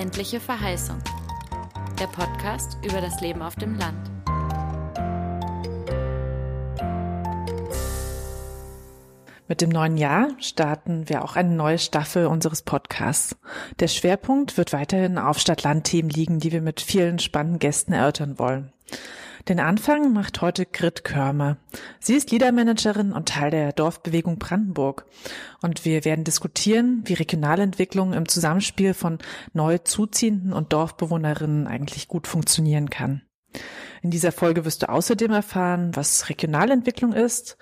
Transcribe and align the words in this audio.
Ländliche 0.00 0.40
Verheißung. 0.40 0.96
Der 2.00 2.06
Podcast 2.06 2.78
über 2.82 3.02
das 3.02 3.20
Leben 3.20 3.42
auf 3.42 3.54
dem 3.56 3.76
Land. 3.76 4.10
Mit 9.46 9.60
dem 9.60 9.68
neuen 9.68 9.98
Jahr 9.98 10.28
starten 10.38 11.10
wir 11.10 11.22
auch 11.22 11.36
eine 11.36 11.50
neue 11.50 11.78
Staffel 11.78 12.24
unseres 12.24 12.62
Podcasts. 12.62 13.36
Der 13.78 13.88
Schwerpunkt 13.88 14.56
wird 14.56 14.72
weiterhin 14.72 15.18
auf 15.18 15.38
Stadt-Land-Themen 15.38 16.08
liegen, 16.08 16.40
die 16.40 16.52
wir 16.52 16.62
mit 16.62 16.80
vielen 16.80 17.18
spannenden 17.18 17.58
Gästen 17.58 17.92
erörtern 17.92 18.38
wollen. 18.38 18.72
Den 19.48 19.58
Anfang 19.58 20.12
macht 20.12 20.42
heute 20.42 20.66
Grit 20.66 21.02
Körmer. 21.02 21.56
Sie 21.98 22.14
ist 22.14 22.30
Leadermanagerin 22.30 23.12
und 23.12 23.28
Teil 23.28 23.50
der 23.50 23.72
Dorfbewegung 23.72 24.38
Brandenburg. 24.38 25.06
Und 25.62 25.84
wir 25.84 26.04
werden 26.04 26.24
diskutieren, 26.24 27.02
wie 27.06 27.14
Regionalentwicklung 27.14 28.12
im 28.12 28.28
Zusammenspiel 28.28 28.94
von 28.94 29.18
neu 29.52 29.78
Zuziehenden 29.78 30.52
und 30.52 30.72
Dorfbewohnerinnen 30.72 31.66
eigentlich 31.66 32.08
gut 32.08 32.26
funktionieren 32.26 32.90
kann. 32.90 33.22
In 34.02 34.10
dieser 34.10 34.32
Folge 34.32 34.64
wirst 34.64 34.82
du 34.82 34.88
außerdem 34.88 35.32
erfahren, 35.32 35.90
was 35.94 36.28
Regionalentwicklung 36.28 37.12
ist, 37.12 37.56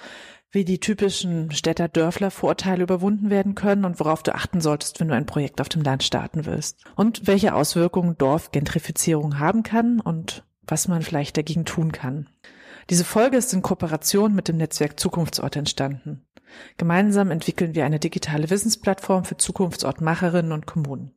wie 0.50 0.64
die 0.64 0.80
typischen 0.80 1.50
Städter-Dörfler-Vorteile 1.50 2.83
überwunden 2.83 3.28
werden 3.28 3.55
können 3.55 3.84
und 3.84 4.00
worauf 4.00 4.22
du 4.22 4.34
achten 4.34 4.60
solltest, 4.60 4.98
wenn 4.98 5.08
du 5.08 5.14
ein 5.14 5.27
Projekt 5.27 5.60
auf 5.60 5.69
dem 5.69 5.83
Land 5.83 6.02
starten 6.02 6.47
willst. 6.47 6.84
Und 6.97 7.27
welche 7.27 7.55
Auswirkungen 7.55 8.16
Dorfgentrifizierung 8.16 9.38
haben 9.38 9.62
kann 9.62 10.00
und 10.00 10.45
was 10.70 10.88
man 10.88 11.02
vielleicht 11.02 11.36
dagegen 11.36 11.64
tun 11.64 11.92
kann. 11.92 12.28
Diese 12.90 13.04
Folge 13.04 13.36
ist 13.36 13.52
in 13.52 13.62
Kooperation 13.62 14.34
mit 14.34 14.48
dem 14.48 14.56
Netzwerk 14.56 14.98
Zukunftsort 14.98 15.56
entstanden. 15.56 16.24
Gemeinsam 16.78 17.30
entwickeln 17.30 17.74
wir 17.74 17.84
eine 17.84 17.98
digitale 17.98 18.48
Wissensplattform 18.48 19.24
für 19.24 19.36
Zukunftsortmacherinnen 19.36 20.52
und 20.52 20.66
Kommunen. 20.66 21.12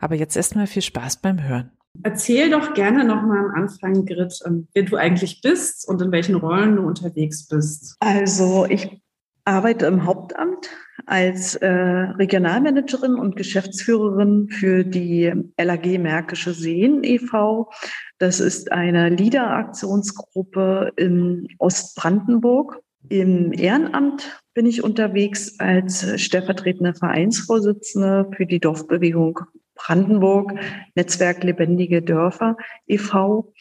Aber 0.00 0.16
jetzt 0.16 0.36
erstmal 0.36 0.66
viel 0.66 0.82
Spaß 0.82 1.18
beim 1.18 1.42
Hören. 1.42 1.70
Erzähl 2.02 2.50
doch 2.50 2.74
gerne 2.74 3.04
nochmal 3.04 3.38
am 3.38 3.54
Anfang, 3.54 4.04
Grit, 4.04 4.40
ähm, 4.44 4.66
wer 4.74 4.82
du 4.82 4.96
eigentlich 4.96 5.40
bist 5.42 5.88
und 5.88 6.02
in 6.02 6.10
welchen 6.10 6.34
Rollen 6.34 6.76
du 6.76 6.82
unterwegs 6.82 7.46
bist. 7.46 7.96
Also 8.00 8.66
ich 8.68 9.00
arbeite 9.44 9.86
im 9.86 10.04
Hauptamt 10.04 10.68
als 11.06 11.54
äh, 11.56 11.68
Regionalmanagerin 11.68 13.14
und 13.14 13.36
Geschäftsführerin 13.36 14.48
für 14.48 14.84
die 14.84 15.32
LAG 15.58 15.98
Märkische 15.98 16.52
Seen 16.52 17.04
e.V. 17.04 17.70
Das 18.18 18.40
ist 18.40 18.72
eine 18.72 19.08
LIDA-Aktionsgruppe 19.10 20.92
in 20.96 21.48
Ostbrandenburg. 21.58 22.80
Im 23.08 23.52
Ehrenamt 23.52 24.42
bin 24.54 24.66
ich 24.66 24.82
unterwegs 24.82 25.58
als 25.58 26.20
stellvertretende 26.20 26.94
Vereinsvorsitzende 26.94 28.30
für 28.34 28.46
die 28.46 28.60
Dorfbewegung 28.60 29.40
Brandenburg, 29.74 30.54
Netzwerk 30.94 31.42
Lebendige 31.44 32.00
Dörfer 32.02 32.56
e.V. 32.86 33.52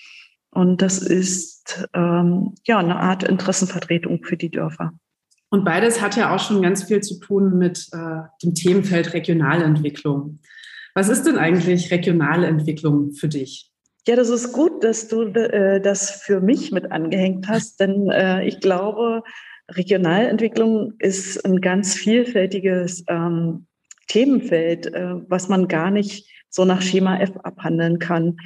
Und 0.52 0.82
das 0.82 1.00
ist 1.00 1.88
ähm, 1.94 2.54
ja 2.64 2.78
eine 2.78 2.98
Art 2.98 3.24
Interessenvertretung 3.24 4.24
für 4.24 4.38
die 4.38 4.52
Dörfer. 4.52 4.94
Und 5.54 5.66
beides 5.66 6.02
hat 6.02 6.18
ja 6.18 6.34
auch 6.34 6.40
schon 6.40 6.64
ganz 6.64 6.82
viel 6.82 7.02
zu 7.02 7.20
tun 7.20 7.60
mit 7.60 7.88
äh, 7.92 8.24
dem 8.42 8.56
Themenfeld 8.56 9.14
Regionalentwicklung. 9.14 10.40
Was 10.96 11.10
ist 11.10 11.28
denn 11.28 11.38
eigentlich 11.38 11.92
regionale 11.92 12.48
Entwicklung 12.48 13.12
für 13.12 13.28
dich? 13.28 13.72
Ja, 14.08 14.16
das 14.16 14.30
ist 14.30 14.52
gut, 14.52 14.84
dass 14.84 15.10
du 15.10 15.26
äh, 15.26 15.80
das 15.80 16.24
für 16.24 16.42
mich 16.42 16.72
mit 16.72 16.92
angehängt 16.92 17.48
hast, 17.48 17.80
denn 17.80 18.10
äh, 18.10 18.44
ich 18.48 18.62
glaube, 18.62 19.22
Regionalentwicklung 19.70 20.94
ist 20.98 21.46
ein 21.46 21.62
ganz 21.62 21.94
vielfältiges 21.94 23.04
ähm, 23.08 23.68
Themenfeld, 24.08 24.88
äh, 24.88 25.18
was 25.28 25.50
man 25.50 25.68
gar 25.68 25.92
nicht 25.92 26.28
so 26.50 26.66
nach 26.66 26.82
Schema 26.82 27.20
F 27.20 27.38
abhandeln 27.44 28.00
kann. 28.00 28.38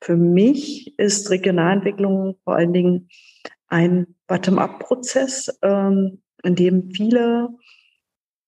Für 0.00 0.16
mich 0.16 0.98
ist 0.98 1.28
Regionalentwicklung 1.28 2.38
vor 2.42 2.56
allen 2.56 2.72
Dingen 2.72 3.10
ein 3.68 4.06
Bottom-up-Prozess, 4.28 5.58
ähm, 5.60 6.22
in 6.44 6.54
dem 6.54 6.90
viele 6.90 7.48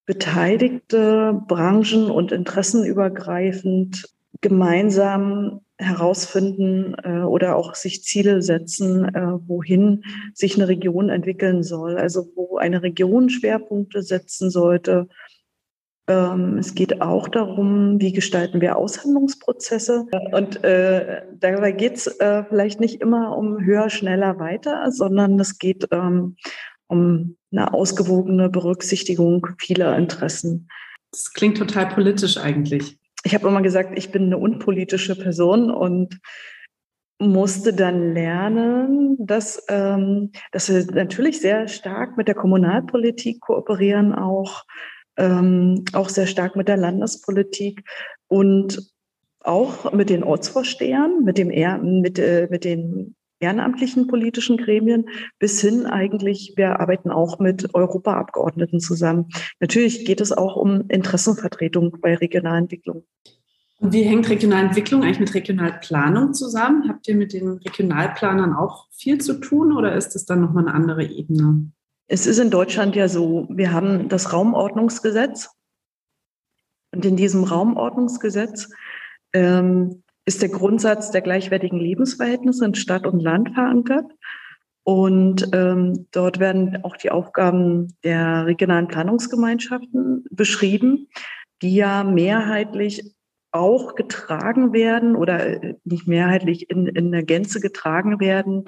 beteiligte 0.06 1.42
Branchen 1.48 2.10
und 2.10 2.32
interessenübergreifend 2.32 4.06
gemeinsam 4.40 5.60
herausfinden 5.78 6.94
äh, 7.02 7.20
oder 7.20 7.56
auch 7.56 7.74
sich 7.74 8.02
Ziele 8.02 8.40
setzen, 8.40 9.04
äh, 9.14 9.48
wohin 9.48 10.04
sich 10.32 10.56
eine 10.56 10.68
Region 10.68 11.10
entwickeln 11.10 11.62
soll. 11.62 11.98
Also 11.98 12.26
wo 12.34 12.56
eine 12.56 12.82
Region 12.82 13.28
Schwerpunkte 13.28 14.02
setzen 14.02 14.50
sollte. 14.50 15.08
Ähm, 16.08 16.58
es 16.58 16.74
geht 16.74 17.02
auch 17.02 17.28
darum, 17.28 18.00
wie 18.00 18.12
gestalten 18.12 18.60
wir 18.60 18.76
Aushandlungsprozesse. 18.76 20.06
Und 20.32 20.64
äh, 20.64 21.22
dabei 21.38 21.72
geht 21.72 21.96
es 21.96 22.06
äh, 22.06 22.44
vielleicht 22.44 22.80
nicht 22.80 23.00
immer 23.02 23.36
um 23.36 23.62
höher, 23.62 23.90
schneller, 23.90 24.38
weiter, 24.38 24.90
sondern 24.92 25.38
es 25.40 25.58
geht 25.58 25.88
ähm, 25.90 26.36
um 26.86 27.36
eine 27.56 27.72
ausgewogene 27.72 28.48
Berücksichtigung 28.48 29.46
vieler 29.58 29.96
Interessen. 29.96 30.68
Das 31.10 31.32
klingt 31.32 31.58
total 31.58 31.86
politisch 31.88 32.36
eigentlich. 32.36 32.98
Ich 33.24 33.34
habe 33.34 33.48
immer 33.48 33.62
gesagt, 33.62 33.98
ich 33.98 34.12
bin 34.12 34.24
eine 34.24 34.38
unpolitische 34.38 35.16
Person 35.16 35.70
und 35.70 36.20
musste 37.18 37.72
dann 37.72 38.12
lernen, 38.12 39.16
dass, 39.18 39.64
ähm, 39.68 40.32
dass 40.52 40.68
wir 40.68 40.84
natürlich 40.92 41.40
sehr 41.40 41.66
stark 41.68 42.16
mit 42.16 42.28
der 42.28 42.34
Kommunalpolitik 42.34 43.40
kooperieren, 43.40 44.14
auch, 44.14 44.64
ähm, 45.16 45.84
auch 45.94 46.10
sehr 46.10 46.26
stark 46.26 46.56
mit 46.56 46.68
der 46.68 46.76
Landespolitik 46.76 47.82
und 48.28 48.92
auch 49.40 49.92
mit 49.92 50.10
den 50.10 50.24
Ortsvorstehern, 50.24 51.24
mit, 51.24 51.38
dem, 51.38 51.48
mit, 52.00 52.18
äh, 52.18 52.48
mit 52.50 52.64
den 52.64 53.14
ehrenamtlichen 53.40 54.06
politischen 54.06 54.56
Gremien 54.56 55.08
bis 55.38 55.60
hin 55.60 55.86
eigentlich, 55.86 56.54
wir 56.56 56.80
arbeiten 56.80 57.10
auch 57.10 57.38
mit 57.38 57.74
Europaabgeordneten 57.74 58.80
zusammen. 58.80 59.28
Natürlich 59.60 60.04
geht 60.04 60.20
es 60.20 60.32
auch 60.32 60.56
um 60.56 60.88
Interessenvertretung 60.88 61.98
bei 62.00 62.14
Regionalentwicklung. 62.14 63.04
Und 63.78 63.92
wie 63.92 64.04
hängt 64.04 64.28
Regionalentwicklung 64.28 65.02
eigentlich 65.02 65.20
mit 65.20 65.34
Regionalplanung 65.34 66.32
zusammen? 66.32 66.88
Habt 66.88 67.06
ihr 67.08 67.14
mit 67.14 67.34
den 67.34 67.48
Regionalplanern 67.48 68.54
auch 68.54 68.86
viel 68.90 69.18
zu 69.20 69.34
tun 69.34 69.76
oder 69.76 69.94
ist 69.94 70.16
es 70.16 70.24
dann 70.24 70.40
nochmal 70.40 70.66
eine 70.66 70.74
andere 70.74 71.04
Ebene? 71.04 71.70
Es 72.08 72.26
ist 72.26 72.38
in 72.38 72.50
Deutschland 72.50 72.96
ja 72.96 73.08
so, 73.08 73.46
wir 73.50 73.72
haben 73.72 74.08
das 74.08 74.32
Raumordnungsgesetz. 74.32 75.50
Und 76.92 77.04
in 77.04 77.16
diesem 77.16 77.44
Raumordnungsgesetz 77.44 78.70
ähm, 79.34 80.02
ist 80.26 80.42
der 80.42 80.48
Grundsatz 80.48 81.10
der 81.10 81.22
gleichwertigen 81.22 81.78
Lebensverhältnisse 81.78 82.64
in 82.64 82.74
Stadt 82.74 83.06
und 83.06 83.20
Land 83.20 83.54
verankert. 83.54 84.10
Und 84.82 85.48
ähm, 85.52 86.06
dort 86.12 86.38
werden 86.38 86.84
auch 86.84 86.96
die 86.96 87.10
Aufgaben 87.10 87.96
der 88.04 88.46
regionalen 88.46 88.88
Planungsgemeinschaften 88.88 90.24
beschrieben, 90.30 91.08
die 91.62 91.74
ja 91.74 92.04
mehrheitlich 92.04 93.14
auch 93.52 93.94
getragen 93.94 94.72
werden 94.72 95.16
oder 95.16 95.62
äh, 95.62 95.74
nicht 95.84 96.06
mehrheitlich 96.06 96.70
in, 96.70 96.86
in 96.86 97.10
der 97.10 97.22
Gänze 97.22 97.60
getragen 97.60 98.20
werden 98.20 98.66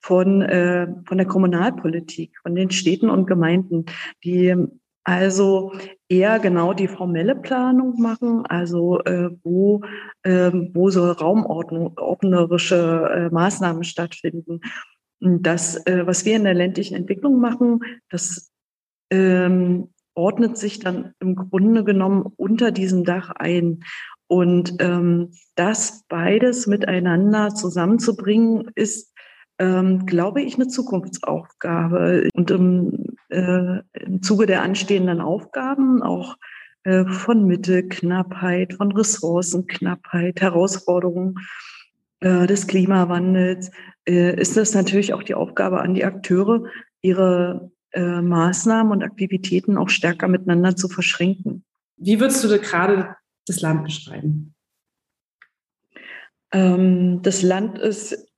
von, 0.00 0.42
äh, 0.42 0.88
von 1.06 1.18
der 1.18 1.26
Kommunalpolitik, 1.26 2.32
von 2.42 2.54
den 2.54 2.70
Städten 2.70 3.10
und 3.10 3.26
Gemeinden, 3.26 3.86
die 4.24 4.56
also 5.04 5.72
eher 6.08 6.38
genau 6.38 6.74
die 6.74 6.88
formelle 6.88 7.34
Planung 7.34 8.00
machen, 8.00 8.44
also 8.46 9.00
äh, 9.04 9.30
wo, 9.42 9.80
äh, 10.22 10.50
wo 10.74 10.90
so 10.90 11.10
raumordnerische 11.10 13.10
äh, 13.10 13.34
Maßnahmen 13.34 13.84
stattfinden. 13.84 14.60
Das, 15.20 15.76
äh, 15.86 16.06
was 16.06 16.24
wir 16.24 16.36
in 16.36 16.44
der 16.44 16.54
ländlichen 16.54 16.96
Entwicklung 16.96 17.40
machen, 17.40 17.80
das 18.08 18.50
ähm, 19.10 19.88
ordnet 20.14 20.58
sich 20.58 20.80
dann 20.80 21.14
im 21.20 21.34
Grunde 21.34 21.84
genommen 21.84 22.32
unter 22.36 22.70
diesem 22.70 23.04
Dach 23.04 23.30
ein. 23.30 23.84
Und 24.26 24.74
ähm, 24.78 25.32
das 25.56 26.04
beides 26.08 26.66
miteinander 26.66 27.54
zusammenzubringen, 27.54 28.70
ist, 28.74 29.09
ähm, 29.60 30.06
glaube 30.06 30.42
ich, 30.42 30.56
eine 30.56 30.66
Zukunftsaufgabe. 30.66 32.28
Und 32.34 32.50
im 32.50 33.10
äh, 33.30 33.80
im 33.94 34.22
Zuge 34.22 34.46
der 34.46 34.62
anstehenden 34.62 35.20
Aufgaben, 35.20 36.02
auch 36.02 36.36
äh, 36.84 37.04
von 37.06 37.46
Mittelknappheit, 37.46 38.74
von 38.74 38.92
Ressourcenknappheit, 38.92 40.40
Herausforderungen 40.40 41.36
äh, 42.20 42.46
des 42.46 42.66
Klimawandels, 42.66 43.70
äh, 44.06 44.38
ist 44.38 44.56
das 44.56 44.74
natürlich 44.74 45.14
auch 45.14 45.22
die 45.22 45.34
Aufgabe 45.34 45.80
an 45.80 45.94
die 45.94 46.04
Akteure, 46.04 46.64
ihre 47.02 47.70
äh, 47.92 48.20
Maßnahmen 48.20 48.92
und 48.92 49.02
Aktivitäten 49.02 49.78
auch 49.78 49.88
stärker 49.88 50.28
miteinander 50.28 50.76
zu 50.76 50.88
verschränken. 50.88 51.64
Wie 51.96 52.20
würdest 52.20 52.42
du 52.44 52.48
da 52.48 52.56
gerade 52.56 53.16
das 53.46 53.60
Land 53.60 53.84
beschreiben? 53.84 54.54
Ähm, 56.52 57.22
das 57.22 57.42
Land 57.42 57.78
ist, 57.78 58.29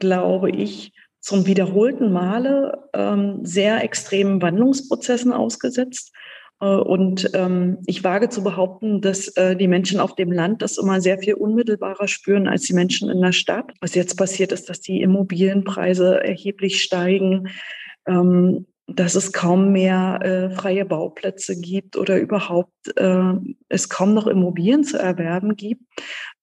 glaube 0.00 0.50
ich, 0.50 0.92
zum 1.20 1.46
wiederholten 1.46 2.12
Male 2.12 2.88
ähm, 2.94 3.40
sehr 3.44 3.84
extremen 3.84 4.40
Wandlungsprozessen 4.42 5.32
ausgesetzt. 5.32 6.12
Äh, 6.60 6.66
und 6.66 7.30
ähm, 7.34 7.78
ich 7.86 8.02
wage 8.02 8.30
zu 8.30 8.42
behaupten, 8.42 9.00
dass 9.00 9.28
äh, 9.36 9.54
die 9.54 9.68
Menschen 9.68 10.00
auf 10.00 10.14
dem 10.14 10.32
Land 10.32 10.62
das 10.62 10.78
immer 10.78 11.00
sehr 11.00 11.18
viel 11.18 11.34
unmittelbarer 11.34 12.08
spüren 12.08 12.48
als 12.48 12.62
die 12.62 12.74
Menschen 12.74 13.10
in 13.10 13.20
der 13.20 13.32
Stadt. 13.32 13.72
Was 13.80 13.94
jetzt 13.94 14.16
passiert 14.16 14.52
ist, 14.52 14.68
dass 14.70 14.80
die 14.80 15.02
Immobilienpreise 15.02 16.22
erheblich 16.24 16.82
steigen, 16.82 17.48
ähm, 18.06 18.66
dass 18.86 19.14
es 19.14 19.32
kaum 19.32 19.72
mehr 19.72 20.18
äh, 20.22 20.50
freie 20.50 20.84
Bauplätze 20.84 21.60
gibt 21.60 21.96
oder 21.96 22.18
überhaupt 22.18 22.96
äh, 22.96 23.32
es 23.68 23.88
kaum 23.88 24.14
noch 24.14 24.26
Immobilien 24.26 24.84
zu 24.84 24.98
erwerben 24.98 25.54
gibt. 25.54 25.82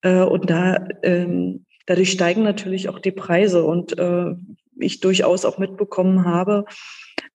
Äh, 0.02 0.22
und 0.22 0.48
da 0.48 0.86
ähm, 1.02 1.66
dadurch 1.88 2.10
steigen 2.10 2.42
natürlich 2.42 2.90
auch 2.90 2.98
die 2.98 3.12
Preise 3.12 3.64
und 3.64 3.98
äh, 3.98 4.34
ich 4.78 5.00
durchaus 5.00 5.46
auch 5.46 5.56
mitbekommen 5.56 6.26
habe, 6.26 6.66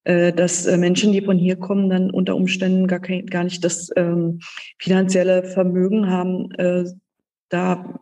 äh, 0.03 0.31
dass 0.31 0.67
äh, 0.67 0.77
Menschen, 0.77 1.11
die 1.11 1.23
von 1.23 1.39
hier 1.39 1.55
kommen, 1.55 1.89
dann 1.89 2.11
unter 2.11 2.35
Umständen 2.35 2.85
gar, 2.87 2.99
kein, 2.99 3.25
gar 3.25 3.43
nicht 3.43 3.63
das 3.63 3.89
ähm, 3.95 4.39
finanzielle 4.77 5.43
Vermögen 5.43 6.09
haben, 6.09 6.51
äh, 6.51 6.85
da 7.49 7.99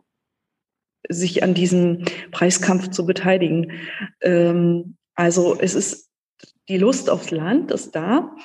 sich 1.08 1.42
an 1.42 1.54
diesem 1.54 2.04
Preiskampf 2.32 2.90
zu 2.90 3.06
beteiligen. 3.06 3.72
Ähm, 4.20 4.96
also 5.14 5.56
es 5.58 5.74
ist 5.74 6.10
die 6.68 6.76
Lust 6.78 7.08
aufs 7.08 7.30
Land 7.30 7.70
ist 7.70 7.96
da 7.96 8.36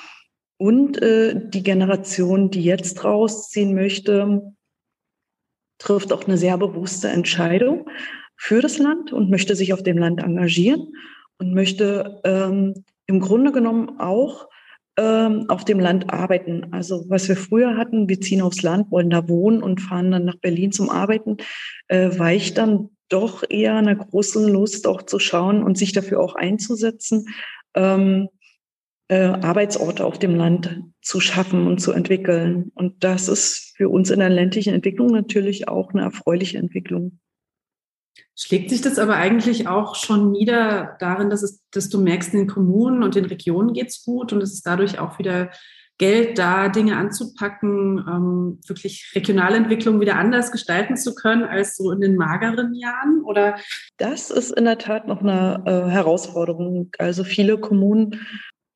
und 0.56 1.00
äh, 1.02 1.34
die 1.50 1.62
Generation, 1.62 2.50
die 2.50 2.64
jetzt 2.64 3.04
rausziehen 3.04 3.74
möchte, 3.74 4.54
trifft 5.78 6.12
auch 6.12 6.24
eine 6.24 6.36
sehr 6.36 6.58
bewusste 6.58 7.08
Entscheidung 7.08 7.88
für 8.36 8.60
das 8.60 8.78
Land 8.78 9.12
und 9.12 9.30
möchte 9.30 9.56
sich 9.56 9.72
auf 9.72 9.82
dem 9.82 9.98
Land 9.98 10.22
engagieren 10.22 10.92
und 11.38 11.54
möchte 11.54 12.20
ähm, 12.24 12.84
im 13.06 13.20
Grunde 13.20 13.52
genommen 13.52 13.98
auch 13.98 14.48
ähm, 14.96 15.46
auf 15.48 15.64
dem 15.64 15.80
Land 15.80 16.12
arbeiten. 16.12 16.72
Also 16.72 17.04
was 17.08 17.28
wir 17.28 17.36
früher 17.36 17.76
hatten, 17.76 18.08
wir 18.08 18.20
ziehen 18.20 18.42
aufs 18.42 18.62
Land, 18.62 18.90
wollen 18.90 19.10
da 19.10 19.28
wohnen 19.28 19.62
und 19.62 19.80
fahren 19.80 20.10
dann 20.10 20.24
nach 20.24 20.36
Berlin 20.36 20.72
zum 20.72 20.90
Arbeiten, 20.90 21.36
äh, 21.88 22.10
weicht 22.18 22.58
dann 22.58 22.90
doch 23.08 23.42
eher 23.48 23.76
einer 23.76 23.96
großen 23.96 24.46
Lust 24.48 24.86
auch 24.86 25.02
zu 25.02 25.18
schauen 25.18 25.62
und 25.62 25.78
sich 25.78 25.92
dafür 25.92 26.20
auch 26.20 26.34
einzusetzen, 26.34 27.26
ähm, 27.74 28.28
äh, 29.08 29.24
Arbeitsorte 29.24 30.04
auf 30.04 30.18
dem 30.18 30.34
Land 30.34 30.82
zu 31.00 31.20
schaffen 31.20 31.66
und 31.66 31.78
zu 31.78 31.92
entwickeln. 31.92 32.70
Und 32.74 33.02
das 33.04 33.28
ist 33.28 33.67
für 33.78 33.88
uns 33.88 34.10
in 34.10 34.18
der 34.18 34.28
ländlichen 34.28 34.74
Entwicklung 34.74 35.12
natürlich 35.12 35.68
auch 35.68 35.94
eine 35.94 36.02
erfreuliche 36.02 36.58
Entwicklung. 36.58 37.20
Schlägt 38.34 38.70
sich 38.70 38.80
das 38.80 38.98
aber 38.98 39.14
eigentlich 39.14 39.68
auch 39.68 39.94
schon 39.94 40.32
nieder 40.32 40.96
darin, 40.98 41.30
dass, 41.30 41.44
es, 41.44 41.62
dass 41.70 41.88
du 41.88 42.00
merkst, 42.00 42.34
in 42.34 42.40
den 42.40 42.48
Kommunen 42.48 43.04
und 43.04 43.14
den 43.14 43.24
Regionen 43.24 43.72
geht 43.72 43.86
es 43.86 44.04
gut 44.04 44.32
und 44.32 44.42
es 44.42 44.52
ist 44.52 44.66
dadurch 44.66 44.98
auch 44.98 45.20
wieder 45.20 45.50
Geld 45.96 46.38
da, 46.38 46.68
Dinge 46.68 46.96
anzupacken, 46.96 47.98
ähm, 47.98 48.60
wirklich 48.66 49.12
Regionalentwicklung 49.14 50.00
wieder 50.00 50.16
anders 50.16 50.50
gestalten 50.50 50.96
zu 50.96 51.14
können 51.14 51.44
als 51.44 51.76
so 51.76 51.92
in 51.92 52.00
den 52.00 52.16
mageren 52.16 52.74
Jahren? 52.74 53.22
Oder? 53.24 53.56
Das 53.96 54.30
ist 54.30 54.50
in 54.50 54.64
der 54.64 54.78
Tat 54.78 55.06
noch 55.06 55.20
eine 55.20 55.62
äh, 55.66 55.90
Herausforderung. 55.90 56.90
Also 56.98 57.22
viele 57.22 57.58
Kommunen 57.58 58.20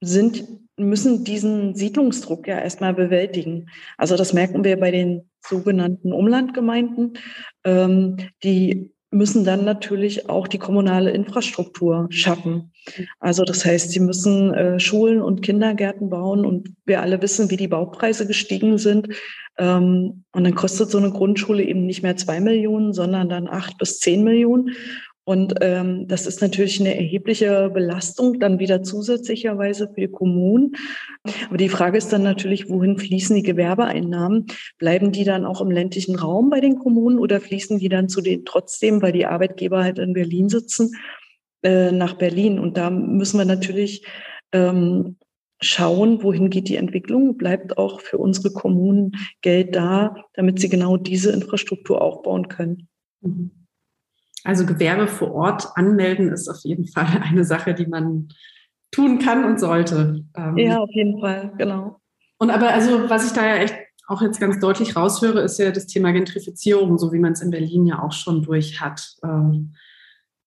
sind, 0.00 0.44
müssen 0.76 1.24
diesen 1.24 1.74
Siedlungsdruck 1.74 2.46
ja 2.46 2.58
erstmal 2.58 2.94
bewältigen. 2.94 3.68
Also 3.98 4.16
das 4.16 4.32
merken 4.32 4.64
wir 4.64 4.78
bei 4.78 4.90
den 4.90 5.30
sogenannten 5.40 6.12
Umlandgemeinden, 6.12 7.18
ähm, 7.64 8.16
die 8.42 8.92
müssen 9.12 9.44
dann 9.44 9.64
natürlich 9.64 10.30
auch 10.30 10.48
die 10.48 10.58
kommunale 10.58 11.10
Infrastruktur 11.10 12.06
schaffen. 12.10 12.72
Also 13.20 13.44
das 13.44 13.64
heißt, 13.64 13.90
sie 13.90 14.00
müssen 14.00 14.54
äh, 14.54 14.80
Schulen 14.80 15.20
und 15.20 15.42
Kindergärten 15.42 16.08
bauen 16.08 16.46
und 16.46 16.74
wir 16.86 17.02
alle 17.02 17.20
wissen, 17.20 17.50
wie 17.50 17.58
die 17.58 17.68
Baupreise 17.68 18.26
gestiegen 18.26 18.78
sind. 18.78 19.08
Ähm, 19.58 20.24
und 20.32 20.44
dann 20.44 20.54
kostet 20.54 20.90
so 20.90 20.96
eine 20.96 21.10
Grundschule 21.10 21.62
eben 21.62 21.84
nicht 21.84 22.02
mehr 22.02 22.16
zwei 22.16 22.40
Millionen, 22.40 22.94
sondern 22.94 23.28
dann 23.28 23.48
acht 23.48 23.76
bis 23.76 23.98
zehn 23.98 24.24
Millionen. 24.24 24.70
Und 25.24 25.54
ähm, 25.60 26.08
das 26.08 26.26
ist 26.26 26.42
natürlich 26.42 26.80
eine 26.80 26.96
erhebliche 26.96 27.70
Belastung 27.70 28.40
dann 28.40 28.58
wieder 28.58 28.82
zusätzlicherweise 28.82 29.88
für 29.88 30.00
die 30.00 30.10
Kommunen. 30.10 30.74
Aber 31.48 31.58
die 31.58 31.68
Frage 31.68 31.96
ist 31.96 32.12
dann 32.12 32.24
natürlich, 32.24 32.68
wohin 32.68 32.98
fließen 32.98 33.36
die 33.36 33.44
Gewerbeeinnahmen? 33.44 34.46
Bleiben 34.78 35.12
die 35.12 35.22
dann 35.22 35.44
auch 35.44 35.60
im 35.60 35.70
ländlichen 35.70 36.16
Raum 36.16 36.50
bei 36.50 36.60
den 36.60 36.78
Kommunen 36.78 37.20
oder 37.20 37.40
fließen 37.40 37.78
die 37.78 37.88
dann 37.88 38.08
zu 38.08 38.20
den 38.20 38.44
trotzdem, 38.44 39.00
weil 39.00 39.12
die 39.12 39.26
Arbeitgeber 39.26 39.84
halt 39.84 40.00
in 40.00 40.12
Berlin 40.12 40.48
sitzen, 40.48 40.96
äh, 41.62 41.92
nach 41.92 42.14
Berlin? 42.14 42.58
Und 42.58 42.76
da 42.76 42.90
müssen 42.90 43.38
wir 43.38 43.44
natürlich 43.44 44.04
ähm, 44.50 45.18
schauen, 45.60 46.24
wohin 46.24 46.50
geht 46.50 46.68
die 46.68 46.76
Entwicklung? 46.76 47.36
Bleibt 47.36 47.78
auch 47.78 48.00
für 48.00 48.18
unsere 48.18 48.52
Kommunen 48.52 49.12
Geld 49.40 49.76
da, 49.76 50.16
damit 50.34 50.58
sie 50.58 50.68
genau 50.68 50.96
diese 50.96 51.30
Infrastruktur 51.30 52.02
aufbauen 52.02 52.48
können? 52.48 52.88
Mhm. 53.20 53.61
Also 54.44 54.66
Gewerbe 54.66 55.06
vor 55.06 55.32
Ort 55.32 55.76
anmelden 55.76 56.32
ist 56.32 56.48
auf 56.48 56.60
jeden 56.62 56.86
Fall 56.86 57.06
eine 57.22 57.44
Sache, 57.44 57.74
die 57.74 57.86
man 57.86 58.28
tun 58.90 59.18
kann 59.18 59.44
und 59.44 59.58
sollte. 59.58 60.24
Ähm, 60.36 60.56
ja, 60.58 60.78
auf 60.78 60.90
jeden 60.92 61.20
Fall, 61.20 61.52
genau. 61.56 62.00
Und 62.38 62.50
aber 62.50 62.70
also, 62.70 63.08
was 63.08 63.26
ich 63.26 63.32
da 63.32 63.46
ja 63.46 63.56
echt 63.56 63.74
auch 64.08 64.20
jetzt 64.20 64.40
ganz 64.40 64.58
deutlich 64.58 64.96
raushöre, 64.96 65.40
ist 65.40 65.58
ja 65.58 65.70
das 65.70 65.86
Thema 65.86 66.12
Gentrifizierung, 66.12 66.98
so 66.98 67.12
wie 67.12 67.18
man 67.18 67.32
es 67.32 67.40
in 67.40 67.50
Berlin 67.50 67.86
ja 67.86 68.02
auch 68.02 68.12
schon 68.12 68.42
durch 68.42 68.80
hat. 68.80 69.14
Ähm, 69.22 69.74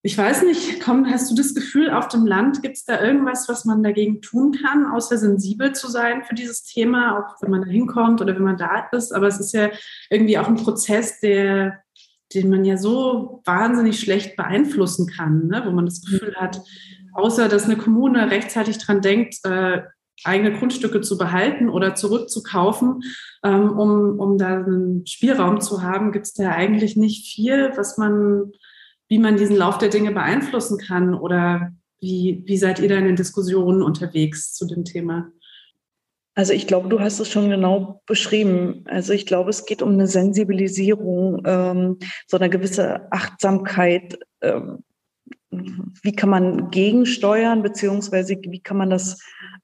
ich 0.05 0.15
weiß 0.15 0.43
nicht, 0.43 0.81
komm, 0.81 1.07
hast 1.09 1.31
du 1.31 1.35
das 1.35 1.55
Gefühl, 1.55 1.89
auf 1.89 2.07
dem 2.09 2.27
Land 2.27 2.61
gibt 2.61 2.77
es 2.77 2.85
da 2.85 3.01
irgendwas, 3.01 3.49
was 3.49 3.65
man 3.65 3.81
dagegen 3.81 4.21
tun 4.21 4.51
kann, 4.51 4.85
außer 4.85 5.17
sensibel 5.17 5.73
zu 5.73 5.89
sein 5.89 6.23
für 6.23 6.35
dieses 6.35 6.63
Thema, 6.63 7.17
auch 7.17 7.41
wenn 7.41 7.49
man 7.49 7.61
da 7.61 7.67
hinkommt 7.67 8.21
oder 8.21 8.35
wenn 8.35 8.43
man 8.43 8.57
da 8.57 8.87
ist? 8.91 9.11
Aber 9.11 9.25
es 9.25 9.39
ist 9.39 9.53
ja 9.53 9.69
irgendwie 10.11 10.37
auch 10.37 10.47
ein 10.47 10.57
Prozess, 10.57 11.19
der 11.21 11.79
den 12.33 12.49
man 12.49 12.65
ja 12.65 12.77
so 12.77 13.41
wahnsinnig 13.45 13.99
schlecht 13.99 14.35
beeinflussen 14.35 15.07
kann, 15.07 15.47
ne? 15.47 15.63
wo 15.65 15.71
man 15.71 15.85
das 15.85 16.01
Gefühl 16.01 16.35
hat, 16.35 16.61
außer 17.13 17.47
dass 17.47 17.65
eine 17.65 17.77
Kommune 17.77 18.29
rechtzeitig 18.31 18.77
dran 18.77 19.01
denkt, 19.01 19.35
äh, 19.43 19.81
eigene 20.23 20.57
Grundstücke 20.57 21.01
zu 21.01 21.17
behalten 21.17 21.69
oder 21.69 21.95
zurückzukaufen, 21.95 23.01
ähm, 23.43 23.77
um, 23.77 24.19
um 24.19 24.37
da 24.37 24.55
einen 24.55 25.05
Spielraum 25.05 25.61
zu 25.61 25.81
haben, 25.81 26.11
gibt 26.11 26.25
es 26.25 26.33
da 26.33 26.51
eigentlich 26.51 26.95
nicht 26.95 27.33
viel, 27.33 27.71
was 27.75 27.97
man, 27.97 28.51
wie 29.07 29.19
man 29.19 29.37
diesen 29.37 29.55
Lauf 29.55 29.77
der 29.77 29.89
Dinge 29.89 30.11
beeinflussen 30.11 30.77
kann. 30.77 31.13
Oder 31.13 31.73
wie, 31.99 32.43
wie 32.45 32.57
seid 32.57 32.79
ihr 32.79 32.89
da 32.89 32.95
in 32.95 33.05
den 33.05 33.15
Diskussionen 33.15 33.81
unterwegs 33.81 34.53
zu 34.53 34.65
dem 34.65 34.85
Thema? 34.85 35.31
Also 36.35 36.51
ich 36.51 36.67
glaube, 36.67 36.89
du 36.89 36.99
hast 36.99 37.19
es 37.19 37.31
schon 37.31 37.49
genau 37.49 38.01
beschrieben. 38.05 38.83
Also 38.87 39.13
ich 39.13 39.25
glaube, 39.25 39.49
es 39.49 39.65
geht 39.65 39.81
um 39.81 39.93
eine 39.93 40.05
Sensibilisierung, 40.05 41.41
ähm, 41.45 41.97
so 42.27 42.37
eine 42.37 42.49
gewisse 42.49 43.09
Achtsamkeit. 43.11 44.19
Ähm, 44.41 44.83
wie 45.49 46.11
kann 46.11 46.29
man 46.29 46.69
gegensteuern, 46.71 47.63
beziehungsweise 47.63 48.37
wie 48.41 48.59
kann 48.59 48.75
man 48.75 48.89
das 48.89 49.17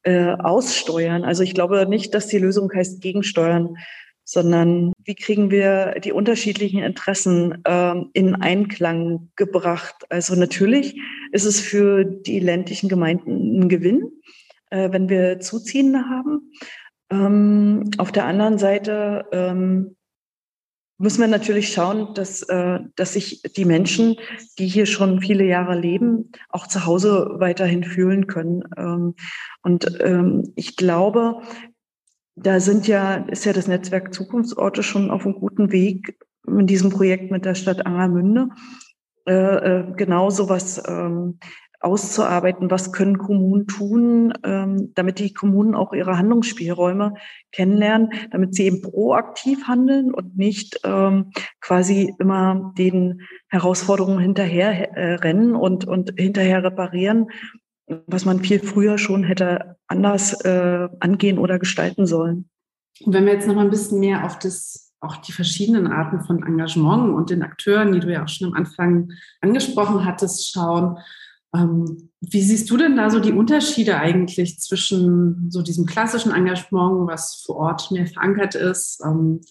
äh, 0.04 0.32
aussteuern? 0.32 1.26
Also 1.26 1.44
ich 1.44 1.54
glaube 1.54 1.86
nicht, 1.88 2.14
dass 2.14 2.28
die 2.28 2.40
Lösung 2.40 2.72
heißt 2.74 3.02
gegensteuern, 3.02 3.76
sondern 4.24 4.94
wie 5.04 5.16
kriegen 5.16 5.52
wir 5.52 5.96
die 6.02 6.14
unterschiedlichen 6.14 6.82
Interessen 6.82 7.62
ähm, 7.66 8.12
in 8.14 8.36
Einklang 8.36 9.30
gebracht? 9.36 9.96
Also 10.10 10.36
natürlich 10.36 10.98
ist 11.34 11.44
es 11.44 11.60
für 11.60 12.06
die 12.06 12.40
ländlichen 12.40 12.88
Gemeinden 12.88 13.60
ein 13.60 13.68
Gewinn 13.68 14.10
äh, 14.72 14.92
wenn 14.92 15.08
wir 15.10 15.40
Zuziehende 15.40 16.10
haben. 16.10 16.52
Ähm, 17.10 17.92
auf 17.98 18.12
der 18.12 18.26
anderen 18.26 18.58
Seite 18.58 19.26
ähm, 19.32 19.96
müssen 20.98 21.22
wir 21.22 21.28
natürlich 21.28 21.74
schauen, 21.74 22.14
dass, 22.14 22.44
äh, 22.44 22.80
dass 22.96 23.14
sich 23.14 23.42
die 23.56 23.66
Menschen, 23.66 24.16
die 24.60 24.68
hier 24.68 24.86
schon 24.86 25.20
viele 25.20 25.46
Jahre 25.46 25.78
leben, 25.78 26.32
auch 26.50 26.68
zu 26.68 26.86
Hause 26.86 27.36
weiterhin 27.40 27.84
fühlen 27.84 28.28
können. 28.28 28.64
Ähm, 28.78 29.16
und 29.64 30.00
ähm, 30.00 30.54
ich 30.56 30.78
glaube, 30.78 31.42
da 32.36 32.60
sind 32.60 32.88
ja, 32.88 33.16
ist 33.16 33.46
ja 33.46 33.54
das 33.54 33.68
Netzwerk 33.68 34.14
Zukunftsorte 34.14 34.84
schon 34.84 35.12
auf 35.12 35.26
einem 35.26 35.36
guten 35.36 35.72
Weg 35.72 36.18
in 36.48 36.68
diesem 36.68 36.92
Projekt 36.92 37.32
mit 37.32 37.46
der 37.46 37.56
Stadt 37.56 37.86
Angermünde. 37.86 38.50
Äh, 39.28 39.34
äh, 39.34 39.94
genau 39.96 40.30
sowas 40.30 40.82
ähm, 40.88 41.40
auszuarbeiten, 41.82 42.70
was 42.70 42.94
können 42.94 43.18
Kommunen 43.18 43.68
tun, 43.68 44.34
ähm, 44.44 44.92
damit 44.94 45.20
die 45.20 45.34
Kommunen 45.34 45.76
auch 45.76 45.94
ihre 45.94 46.18
Handlungsspielräume 46.18 47.16
kennenlernen, 47.52 48.10
damit 48.30 48.54
sie 48.56 48.66
eben 48.66 48.82
proaktiv 48.82 49.68
handeln 49.68 50.14
und 50.14 50.38
nicht 50.38 50.80
ähm, 50.84 51.32
quasi 51.60 52.14
immer 52.20 52.74
den 52.78 53.22
Herausforderungen 53.48 54.20
hinterher 54.20 54.96
äh, 54.96 55.34
und, 55.34 55.86
und 55.86 56.14
hinterher 56.18 56.64
reparieren, 56.64 57.28
was 58.08 58.26
man 58.26 58.40
viel 58.40 58.60
früher 58.60 58.98
schon 58.98 59.24
hätte 59.24 59.76
anders 59.88 60.40
äh, 60.42 60.88
angehen 61.00 61.40
oder 61.40 61.60
gestalten 61.60 62.06
sollen. 62.06 62.50
Und 63.04 63.14
wenn 63.14 63.26
wir 63.26 63.34
jetzt 63.34 63.48
noch 63.48 63.56
mal 63.56 63.66
ein 63.66 63.72
bisschen 63.72 64.00
mehr 64.00 64.26
auf 64.26 64.38
das 64.38 64.92
auch 65.02 65.18
die 65.18 65.32
verschiedenen 65.32 65.88
Arten 65.88 66.22
von 66.22 66.44
Engagement 66.44 67.16
und 67.16 67.32
den 67.32 67.42
Akteuren, 67.42 67.92
die 67.92 68.00
du 68.00 68.14
ja 68.14 68.24
auch 68.24 68.30
schon 68.30 68.50
am 68.50 68.54
Anfang 68.54 69.12
angesprochen 69.42 70.06
hattest, 70.06 70.52
schauen, 70.52 71.00
wie 71.54 72.42
siehst 72.42 72.70
du 72.70 72.78
denn 72.78 72.96
da 72.96 73.10
so 73.10 73.20
die 73.20 73.34
Unterschiede 73.34 73.98
eigentlich 73.98 74.60
zwischen 74.60 75.52
so 75.52 75.62
diesem 75.62 75.86
klassischen 75.86 76.32
Engagement, 76.32 77.08
was 77.08 77.44
vor 77.46 77.58
Ort 77.58 77.92
mehr 77.92 78.08
verankert 78.08 78.56
ist, 78.56 79.02
ähm, 79.04 79.42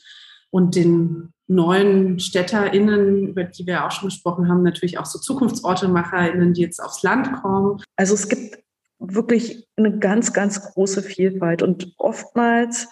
und 0.51 0.75
den 0.75 1.33
neuen 1.47 2.19
StädterInnen, 2.19 3.29
über 3.29 3.45
die 3.45 3.67
wir 3.67 3.87
auch 3.87 3.91
schon 3.91 4.09
gesprochen 4.09 4.49
haben, 4.49 4.63
natürlich 4.63 4.99
auch 4.99 5.07
so 5.07 5.19
ZukunftsortemacherInnen, 5.19 6.55
die 6.55 6.63
jetzt 6.63 6.83
aufs 6.83 7.03
Land 7.03 7.33
kommen? 7.41 7.83
Also 7.97 8.15
es 8.15 8.29
gibt 8.29 8.59
wirklich 8.99 9.67
eine 9.77 9.99
ganz, 9.99 10.33
ganz 10.33 10.61
große 10.61 11.03
Vielfalt 11.03 11.63
und 11.63 11.95
oftmals 11.97 12.89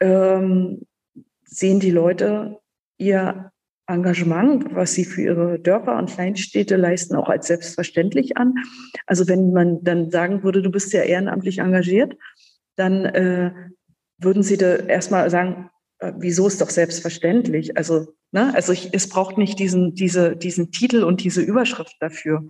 ähm, 0.00 0.86
sehen 1.44 1.80
die 1.80 1.90
Leute 1.90 2.58
ihr 2.98 3.52
Engagement, 3.88 4.74
was 4.74 4.94
sie 4.94 5.04
für 5.04 5.22
ihre 5.22 5.58
Dörfer 5.58 5.96
und 5.96 6.10
Kleinstädte 6.10 6.76
leisten, 6.76 7.14
auch 7.14 7.28
als 7.28 7.46
selbstverständlich 7.46 8.36
an. 8.36 8.54
Also 9.06 9.28
wenn 9.28 9.52
man 9.52 9.82
dann 9.84 10.10
sagen 10.10 10.42
würde, 10.42 10.62
du 10.62 10.70
bist 10.70 10.92
ja 10.92 11.02
ehrenamtlich 11.02 11.58
engagiert, 11.58 12.16
dann 12.76 13.04
äh, 13.04 13.52
würden 14.18 14.42
sie 14.42 14.56
da 14.56 14.76
erstmal 14.76 15.30
sagen, 15.30 15.70
äh, 15.98 16.12
wieso 16.16 16.46
ist 16.46 16.60
doch 16.60 16.70
selbstverständlich? 16.70 17.76
Also, 17.76 18.14
ne, 18.32 18.52
also 18.54 18.72
ich, 18.72 18.90
es 18.92 19.08
braucht 19.08 19.38
nicht 19.38 19.58
diesen, 19.58 19.94
diese, 19.94 20.36
diesen 20.36 20.72
Titel 20.72 21.04
und 21.04 21.22
diese 21.22 21.42
Überschrift 21.42 21.96
dafür. 22.00 22.46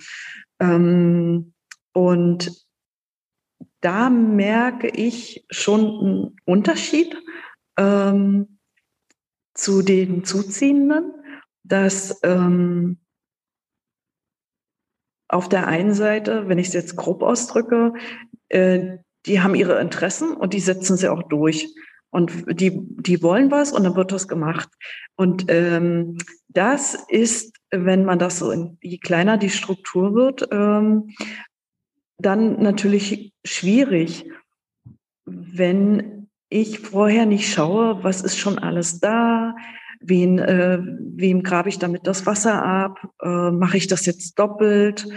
Ähm, 0.60 1.52
und 1.92 2.66
da 3.80 4.10
merke 4.10 4.88
ich 4.88 5.44
schon 5.50 5.80
einen 5.80 6.36
Unterschied 6.44 7.16
ähm, 7.78 8.58
zu 9.54 9.82
den 9.82 10.24
Zuziehenden 10.24 11.12
dass 11.68 12.20
ähm, 12.22 12.98
auf 15.28 15.48
der 15.48 15.66
einen 15.66 15.94
Seite, 15.94 16.48
wenn 16.48 16.58
ich 16.58 16.68
es 16.68 16.74
jetzt 16.74 16.96
grob 16.96 17.22
ausdrücke, 17.22 17.94
äh, 18.48 18.98
die 19.26 19.40
haben 19.40 19.54
ihre 19.54 19.80
Interessen 19.80 20.34
und 20.36 20.52
die 20.52 20.60
setzen 20.60 20.96
sie 20.96 21.10
auch 21.10 21.24
durch. 21.24 21.68
Und 22.10 22.60
die, 22.60 22.78
die 22.80 23.22
wollen 23.22 23.50
was 23.50 23.72
und 23.72 23.84
dann 23.84 23.96
wird 23.96 24.12
das 24.12 24.28
gemacht. 24.28 24.68
Und 25.16 25.46
ähm, 25.48 26.16
das 26.48 26.94
ist, 27.08 27.56
wenn 27.70 28.04
man 28.04 28.18
das 28.18 28.38
so, 28.38 28.50
in, 28.52 28.78
je 28.80 28.98
kleiner 28.98 29.36
die 29.36 29.50
Struktur 29.50 30.14
wird, 30.14 30.48
ähm, 30.52 31.10
dann 32.18 32.62
natürlich 32.62 33.34
schwierig, 33.44 34.30
wenn 35.26 36.28
ich 36.48 36.78
vorher 36.78 37.26
nicht 37.26 37.52
schaue, 37.52 38.02
was 38.04 38.22
ist 38.22 38.38
schon 38.38 38.58
alles 38.58 39.00
da, 39.00 39.54
wen, 40.00 40.38
äh, 40.38 40.78
wem 40.80 41.42
grabe 41.42 41.68
ich 41.68 41.78
damit 41.78 42.06
das 42.06 42.26
Wasser 42.26 42.62
ab, 42.62 42.98
äh, 43.22 43.50
mache 43.50 43.76
ich 43.76 43.86
das 43.86 44.06
jetzt 44.06 44.38
doppelt, 44.38 45.08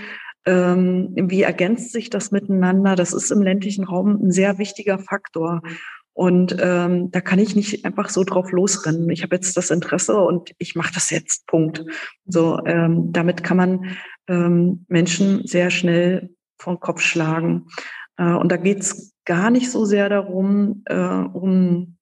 ähm, 0.45 1.13
wie 1.15 1.43
ergänzt 1.43 1.91
sich 1.91 2.09
das 2.09 2.31
miteinander, 2.31 2.95
das 2.95 3.13
ist 3.13 3.31
im 3.31 3.41
ländlichen 3.41 3.83
Raum 3.83 4.19
ein 4.23 4.31
sehr 4.31 4.57
wichtiger 4.57 4.99
Faktor. 4.99 5.61
Und 6.13 6.57
ähm, 6.59 7.11
da 7.11 7.21
kann 7.21 7.39
ich 7.39 7.55
nicht 7.55 7.85
einfach 7.85 8.09
so 8.09 8.23
drauf 8.23 8.51
losrennen. 8.51 9.09
Ich 9.09 9.23
habe 9.23 9.35
jetzt 9.35 9.55
das 9.55 9.71
Interesse 9.71 10.17
und 10.17 10.51
ich 10.57 10.75
mache 10.75 10.93
das 10.93 11.11
jetzt. 11.11 11.47
Punkt. 11.47 11.85
So, 12.25 12.59
ähm, 12.65 13.13
damit 13.13 13.43
kann 13.43 13.55
man 13.57 13.85
ähm, 14.27 14.85
Menschen 14.89 15.47
sehr 15.47 15.69
schnell 15.69 16.31
vom 16.57 16.79
Kopf 16.79 17.01
schlagen. 17.01 17.67
Äh, 18.17 18.33
und 18.33 18.51
da 18.51 18.57
geht's 18.57 19.13
gar 19.23 19.49
nicht 19.49 19.71
so 19.71 19.85
sehr 19.85 20.09
darum, 20.09 20.83
äh, 20.87 20.95
um 20.97 21.98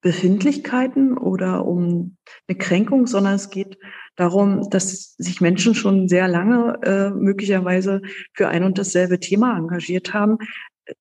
Befindlichkeiten 0.00 1.18
oder 1.18 1.66
um 1.66 2.16
eine 2.46 2.56
Kränkung, 2.56 3.06
sondern 3.06 3.34
es 3.34 3.50
geht 3.50 3.78
darum, 4.16 4.68
dass 4.70 5.14
sich 5.16 5.40
Menschen 5.40 5.74
schon 5.74 6.08
sehr 6.08 6.28
lange 6.28 6.78
äh, 6.82 7.10
möglicherweise 7.10 8.02
für 8.34 8.48
ein 8.48 8.64
und 8.64 8.78
dasselbe 8.78 9.18
Thema 9.18 9.56
engagiert 9.56 10.14
haben. 10.14 10.38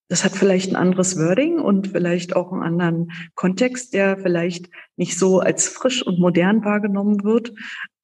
Das 0.10 0.26
hat 0.26 0.34
vielleicht 0.34 0.72
ein 0.72 0.76
anderes 0.76 1.18
Wording 1.18 1.60
und 1.60 1.88
vielleicht 1.88 2.36
auch 2.36 2.52
einen 2.52 2.64
anderen 2.64 3.12
Kontext, 3.36 3.94
der 3.94 4.18
vielleicht 4.18 4.70
nicht 4.98 5.18
so 5.18 5.40
als 5.40 5.68
frisch 5.68 6.06
und 6.06 6.20
modern 6.20 6.66
wahrgenommen 6.66 7.24
wird, 7.24 7.54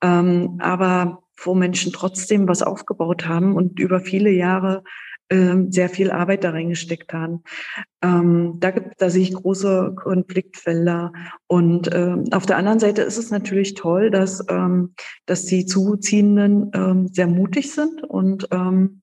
ähm, 0.01 0.57
aber 0.59 1.23
wo 1.43 1.55
Menschen 1.55 1.91
trotzdem 1.91 2.47
was 2.47 2.61
aufgebaut 2.61 3.25
haben 3.25 3.55
und 3.55 3.79
über 3.79 3.99
viele 3.99 4.29
Jahre 4.29 4.83
sehr 5.31 5.89
viel 5.89 6.11
Arbeit 6.11 6.43
da 6.43 6.51
reingesteckt 6.51 7.11
haben. 7.13 7.43
Ähm, 8.03 8.57
da, 8.59 8.71
gibt, 8.71 9.01
da 9.01 9.09
sehe 9.09 9.23
ich 9.23 9.33
große 9.33 9.93
Konfliktfelder. 9.95 11.11
Und 11.47 11.89
ähm, 11.93 12.25
auf 12.31 12.45
der 12.45 12.57
anderen 12.57 12.79
Seite 12.79 13.01
ist 13.01 13.17
es 13.17 13.31
natürlich 13.31 13.73
toll, 13.73 14.11
dass, 14.11 14.45
ähm, 14.49 14.93
dass 15.25 15.45
die 15.45 15.65
Zuziehenden 15.65 16.69
ähm, 16.75 17.07
sehr 17.07 17.27
mutig 17.27 17.71
sind 17.71 18.03
und 18.03 18.47
ähm, 18.51 19.01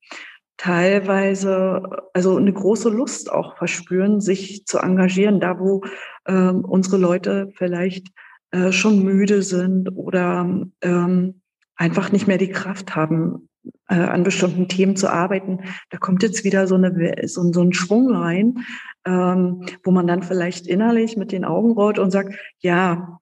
teilweise 0.57 1.83
also 2.13 2.37
eine 2.37 2.53
große 2.53 2.91
Lust 2.91 3.33
auch 3.33 3.57
verspüren, 3.57 4.21
sich 4.21 4.67
zu 4.67 4.79
engagieren, 4.79 5.41
da 5.41 5.59
wo 5.59 5.83
ähm, 6.29 6.65
unsere 6.65 6.99
Leute 6.99 7.51
vielleicht 7.57 8.09
äh, 8.51 8.71
schon 8.71 9.03
müde 9.03 9.43
sind 9.43 9.89
oder 9.97 10.67
ähm, 10.83 11.41
einfach 11.77 12.13
nicht 12.13 12.27
mehr 12.27 12.37
die 12.37 12.51
Kraft 12.51 12.95
haben, 12.95 13.49
äh, 13.89 13.95
an 13.95 14.23
bestimmten 14.23 14.69
Themen 14.69 14.97
zu 14.97 15.09
arbeiten. 15.09 15.61
Da 15.91 15.99
kommt 15.99 16.23
jetzt 16.23 16.45
wieder 16.45 16.67
so, 16.67 16.77
eine, 16.77 17.17
so, 17.27 17.53
so 17.53 17.63
ein 17.63 17.73
Schwung 17.73 18.15
rein, 18.15 18.65
ähm, 19.05 19.67
wo 19.85 19.91
man 19.91 20.07
dann 20.07 20.23
vielleicht 20.23 20.67
innerlich 20.67 21.17
mit 21.17 21.33
den 21.33 21.45
Augen 21.45 21.73
rollt 21.73 21.99
und 21.99 22.11
sagt, 22.11 22.35
ja, 22.61 23.21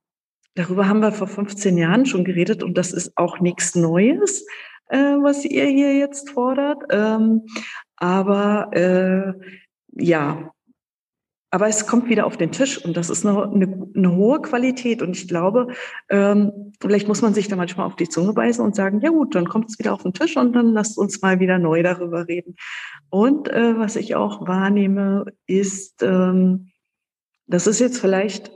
darüber 0.54 0.88
haben 0.88 1.00
wir 1.00 1.12
vor 1.12 1.28
15 1.28 1.78
Jahren 1.78 2.06
schon 2.06 2.24
geredet 2.24 2.62
und 2.62 2.76
das 2.76 2.92
ist 2.92 3.12
auch 3.16 3.40
nichts 3.40 3.74
Neues, 3.74 4.46
äh, 4.88 4.96
was 4.96 5.44
ihr 5.44 5.66
hier 5.66 5.96
jetzt 5.96 6.30
fordert. 6.30 6.82
Ähm, 6.90 7.42
aber 7.96 8.70
äh, 8.72 9.32
ja, 9.92 10.52
aber 11.50 11.68
es 11.68 11.86
kommt 11.86 12.08
wieder 12.08 12.26
auf 12.26 12.36
den 12.36 12.52
Tisch 12.52 12.84
und 12.84 12.96
das 12.96 13.08
ist 13.08 13.24
eine, 13.24 13.44
eine, 13.44 13.90
eine 13.94 14.14
hohe 14.14 14.40
Qualität. 14.42 15.00
Und 15.00 15.16
ich 15.16 15.28
glaube, 15.28 15.68
ähm, 16.10 16.72
vielleicht 16.80 17.08
muss 17.08 17.22
man 17.22 17.32
sich 17.32 17.48
da 17.48 17.56
manchmal 17.56 17.86
auf 17.86 17.96
die 17.96 18.08
Zunge 18.08 18.34
beißen 18.34 18.62
und 18.62 18.76
sagen, 18.76 19.00
ja 19.00 19.10
gut, 19.10 19.34
dann 19.34 19.48
kommt 19.48 19.70
es 19.70 19.78
wieder 19.78 19.94
auf 19.94 20.02
den 20.02 20.12
Tisch 20.12 20.36
und 20.36 20.52
dann 20.52 20.72
lasst 20.72 20.98
uns 20.98 21.22
mal 21.22 21.40
wieder 21.40 21.58
neu 21.58 21.82
darüber 21.82 22.28
reden. 22.28 22.56
Und 23.08 23.48
äh, 23.48 23.78
was 23.78 23.96
ich 23.96 24.14
auch 24.14 24.46
wahrnehme, 24.46 25.24
ist, 25.46 26.02
ähm, 26.02 26.70
das 27.46 27.66
ist 27.66 27.80
jetzt 27.80 27.98
vielleicht 27.98 28.52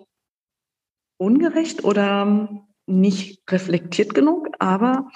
ungerecht 1.17 1.85
oder 1.85 2.63
nicht 2.87 3.51
reflektiert 3.51 4.13
genug, 4.13 4.49
aber 4.59 5.09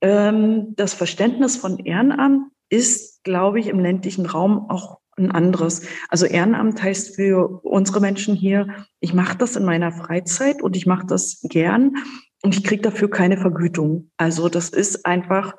ähm, 0.00 0.74
das 0.74 0.94
Verständnis 0.94 1.56
von 1.56 1.78
Ehrenamt 1.78 2.50
ist, 2.70 3.22
glaube 3.22 3.60
ich, 3.60 3.68
im 3.68 3.78
ländlichen 3.78 4.26
Raum 4.26 4.68
auch 4.68 4.98
ein 5.16 5.30
anderes. 5.30 5.82
Also 6.08 6.26
Ehrenamt 6.26 6.82
heißt 6.82 7.16
für 7.16 7.60
unsere 7.64 8.00
Menschen 8.00 8.34
hier, 8.34 8.68
ich 9.00 9.14
mache 9.14 9.38
das 9.38 9.56
in 9.56 9.64
meiner 9.64 9.92
Freizeit 9.92 10.62
und 10.62 10.76
ich 10.76 10.86
mache 10.86 11.06
das 11.06 11.40
gern 11.42 11.94
und 12.42 12.54
ich 12.54 12.64
kriege 12.64 12.82
dafür 12.82 13.10
keine 13.10 13.36
Vergütung. 13.36 14.10
Also 14.16 14.48
das 14.48 14.70
ist 14.70 15.06
einfach 15.06 15.54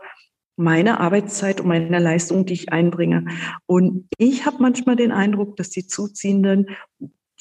meine 0.58 1.00
Arbeitszeit 1.00 1.62
und 1.62 1.68
meine 1.68 2.00
Leistung, 2.00 2.46
die 2.46 2.54
ich 2.54 2.72
einbringe. 2.72 3.26
Und 3.66 4.08
ich 4.18 4.46
habe 4.46 4.58
manchmal 4.60 4.96
den 4.96 5.12
Eindruck, 5.12 5.58
dass 5.58 5.70
die 5.70 5.88
Zuziehenden 5.88 6.68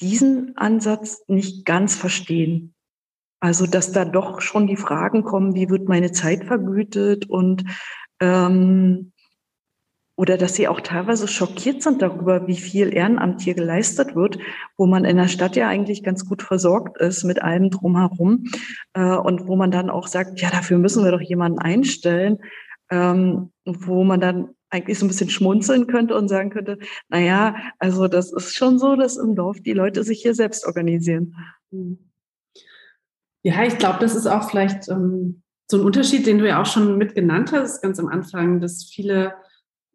diesen 0.01 0.57
Ansatz 0.57 1.23
nicht 1.27 1.65
ganz 1.65 1.95
verstehen. 1.95 2.73
Also 3.39 3.67
dass 3.67 3.91
da 3.91 4.05
doch 4.05 4.41
schon 4.41 4.67
die 4.67 4.75
Fragen 4.75 5.23
kommen, 5.23 5.55
wie 5.55 5.69
wird 5.69 5.87
meine 5.87 6.11
Zeit 6.11 6.45
vergütet 6.45 7.29
und 7.29 7.63
ähm, 8.19 9.11
oder 10.17 10.37
dass 10.37 10.55
sie 10.55 10.67
auch 10.67 10.79
teilweise 10.79 11.27
schockiert 11.27 11.83
sind 11.83 12.01
darüber, 12.01 12.47
wie 12.47 12.55
viel 12.55 12.93
Ehrenamt 12.93 13.41
hier 13.41 13.53
geleistet 13.53 14.15
wird, 14.15 14.37
wo 14.77 14.85
man 14.85 15.03
in 15.03 15.17
der 15.17 15.27
Stadt 15.27 15.55
ja 15.55 15.67
eigentlich 15.67 16.03
ganz 16.03 16.25
gut 16.25 16.41
versorgt 16.41 16.97
ist 16.97 17.23
mit 17.23 17.41
allem 17.41 17.69
drumherum 17.69 18.45
äh, 18.93 19.15
und 19.15 19.47
wo 19.47 19.55
man 19.55 19.71
dann 19.71 19.89
auch 19.89 20.07
sagt, 20.07 20.39
ja, 20.39 20.49
dafür 20.49 20.77
müssen 20.77 21.03
wir 21.03 21.11
doch 21.11 21.21
jemanden 21.21 21.59
einstellen, 21.59 22.39
ähm, 22.89 23.51
wo 23.65 24.03
man 24.03 24.21
dann 24.21 24.49
eigentlich 24.69 24.99
so 24.99 25.05
ein 25.05 25.09
bisschen 25.09 25.29
schmunzeln 25.29 25.87
könnte 25.87 26.15
und 26.15 26.27
sagen 26.27 26.49
könnte, 26.49 26.79
na 27.09 27.19
ja, 27.19 27.55
also 27.79 28.07
das 28.07 28.31
ist 28.31 28.55
schon 28.55 28.79
so, 28.79 28.95
dass 28.95 29.17
im 29.17 29.35
Dorf 29.35 29.61
die 29.61 29.73
Leute 29.73 30.03
sich 30.03 30.21
hier 30.21 30.35
selbst 30.35 30.65
organisieren. 30.65 31.35
Ja, 33.43 33.63
ich 33.63 33.77
glaube, 33.77 33.99
das 33.99 34.15
ist 34.15 34.27
auch 34.27 34.49
vielleicht 34.49 34.89
ähm, 34.89 35.43
so 35.69 35.77
ein 35.77 35.85
Unterschied, 35.85 36.25
den 36.25 36.39
du 36.39 36.47
ja 36.47 36.61
auch 36.61 36.65
schon 36.65 36.97
mit 36.97 37.15
genannt 37.15 37.51
hast, 37.51 37.81
ganz 37.81 37.99
am 37.99 38.07
Anfang, 38.07 38.59
dass 38.59 38.85
viele 38.85 39.33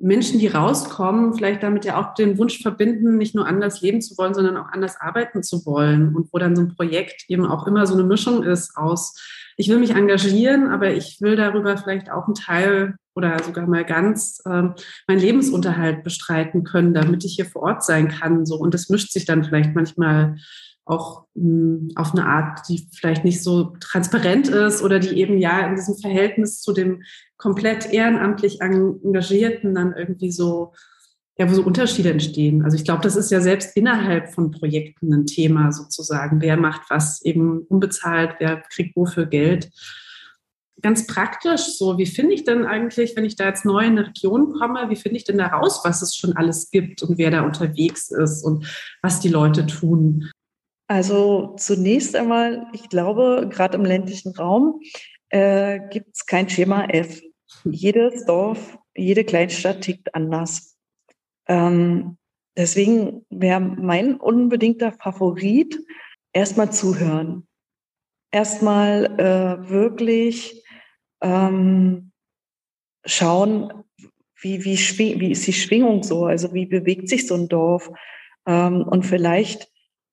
Menschen, 0.00 0.40
die 0.40 0.46
rauskommen, 0.46 1.34
vielleicht 1.34 1.62
damit 1.62 1.84
ja 1.84 2.00
auch 2.00 2.14
den 2.14 2.38
Wunsch 2.38 2.62
verbinden, 2.62 3.18
nicht 3.18 3.34
nur 3.34 3.46
anders 3.46 3.82
leben 3.82 4.00
zu 4.00 4.16
wollen, 4.16 4.32
sondern 4.32 4.56
auch 4.56 4.68
anders 4.72 4.98
arbeiten 4.98 5.42
zu 5.42 5.64
wollen. 5.66 6.14
Und 6.14 6.32
wo 6.32 6.38
dann 6.38 6.56
so 6.56 6.62
ein 6.62 6.74
Projekt 6.74 7.24
eben 7.28 7.44
auch 7.44 7.66
immer 7.66 7.86
so 7.86 7.94
eine 7.94 8.04
Mischung 8.04 8.42
ist 8.42 8.76
aus, 8.76 9.14
ich 9.56 9.68
will 9.68 9.78
mich 9.78 9.94
engagieren, 9.94 10.68
aber 10.68 10.90
ich 10.92 11.20
will 11.20 11.36
darüber 11.36 11.76
vielleicht 11.76 12.10
auch 12.10 12.26
einen 12.26 12.34
Teil 12.34 12.94
oder 13.14 13.42
sogar 13.42 13.66
mal 13.66 13.84
ganz 13.84 14.40
ähm, 14.46 14.74
meinen 15.06 15.20
Lebensunterhalt 15.20 16.02
bestreiten 16.02 16.64
können, 16.64 16.94
damit 16.94 17.24
ich 17.24 17.34
hier 17.34 17.44
vor 17.44 17.62
Ort 17.62 17.84
sein 17.84 18.08
kann. 18.08 18.46
So 18.46 18.56
und 18.56 18.72
das 18.72 18.88
mischt 18.88 19.12
sich 19.12 19.26
dann 19.26 19.44
vielleicht 19.44 19.74
manchmal 19.74 20.36
auch 20.84 21.26
mh, 21.34 21.42
hm, 21.42 21.88
auf 21.94 22.12
eine 22.12 22.26
Art, 22.26 22.68
die 22.68 22.88
vielleicht 22.92 23.24
nicht 23.24 23.42
so 23.42 23.76
transparent 23.80 24.48
ist 24.48 24.82
oder 24.82 24.98
die 24.98 25.18
eben 25.18 25.38
ja 25.38 25.66
in 25.66 25.76
diesem 25.76 25.96
Verhältnis 25.96 26.60
zu 26.60 26.72
dem 26.72 27.02
komplett 27.36 27.92
ehrenamtlich 27.92 28.60
Engagierten 28.60 29.74
dann 29.74 29.94
irgendwie 29.96 30.32
so, 30.32 30.72
ja, 31.38 31.50
wo 31.50 31.54
so 31.54 31.62
Unterschiede 31.62 32.10
entstehen. 32.10 32.62
Also 32.64 32.76
ich 32.76 32.84
glaube, 32.84 33.02
das 33.02 33.16
ist 33.16 33.30
ja 33.30 33.40
selbst 33.40 33.76
innerhalb 33.76 34.34
von 34.34 34.50
Projekten 34.50 35.12
ein 35.12 35.26
Thema 35.26 35.72
sozusagen. 35.72 36.40
Wer 36.40 36.56
macht 36.56 36.82
was 36.90 37.22
eben 37.22 37.60
unbezahlt, 37.68 38.36
wer 38.38 38.62
kriegt 38.70 38.96
wofür 38.96 39.26
Geld 39.26 39.70
ganz 40.82 41.06
praktisch 41.06 41.76
so, 41.76 41.98
wie 41.98 42.06
finde 42.06 42.34
ich 42.34 42.44
denn 42.44 42.64
eigentlich, 42.64 43.16
wenn 43.16 43.24
ich 43.24 43.36
da 43.36 43.46
jetzt 43.46 43.64
neu 43.64 43.84
in 43.84 43.98
eine 43.98 44.08
Region 44.08 44.52
komme, 44.52 44.88
wie 44.88 44.96
finde 44.96 45.16
ich 45.16 45.24
denn 45.24 45.38
da 45.38 45.48
raus, 45.48 45.80
was 45.84 46.02
es 46.02 46.16
schon 46.16 46.36
alles 46.36 46.70
gibt 46.70 47.02
und 47.02 47.18
wer 47.18 47.30
da 47.30 47.42
unterwegs 47.42 48.10
ist 48.10 48.42
und 48.42 48.66
was 49.02 49.20
die 49.20 49.28
Leute 49.28 49.66
tun? 49.66 50.30
Also 50.90 51.54
zunächst 51.56 52.16
einmal, 52.16 52.66
ich 52.72 52.88
glaube, 52.88 53.48
gerade 53.48 53.78
im 53.78 53.84
ländlichen 53.84 54.34
Raum 54.34 54.80
äh, 55.28 55.78
gibt 55.88 56.16
es 56.16 56.26
kein 56.26 56.48
Schema 56.48 56.86
F. 56.86 57.22
Jedes 57.62 58.24
Dorf, 58.24 58.76
jede 58.96 59.22
Kleinstadt 59.22 59.82
tickt 59.82 60.12
anders. 60.16 60.76
Ähm, 61.46 62.18
deswegen 62.56 63.24
wäre 63.30 63.60
mein 63.60 64.16
unbedingter 64.16 64.90
Favorit 64.90 65.78
erstmal 66.32 66.72
zuhören. 66.72 67.46
Erstmal 68.32 69.04
äh, 69.20 69.70
wirklich 69.70 70.64
ähm, 71.22 72.10
schauen, 73.04 73.84
wie, 74.40 74.64
wie, 74.64 75.20
wie 75.20 75.30
ist 75.30 75.46
die 75.46 75.52
Schwingung 75.52 76.02
so, 76.02 76.24
also 76.24 76.52
wie 76.52 76.66
bewegt 76.66 77.08
sich 77.08 77.28
so 77.28 77.36
ein 77.36 77.46
Dorf 77.46 77.92
ähm, 78.44 78.82
und 78.82 79.06
vielleicht 79.06 79.70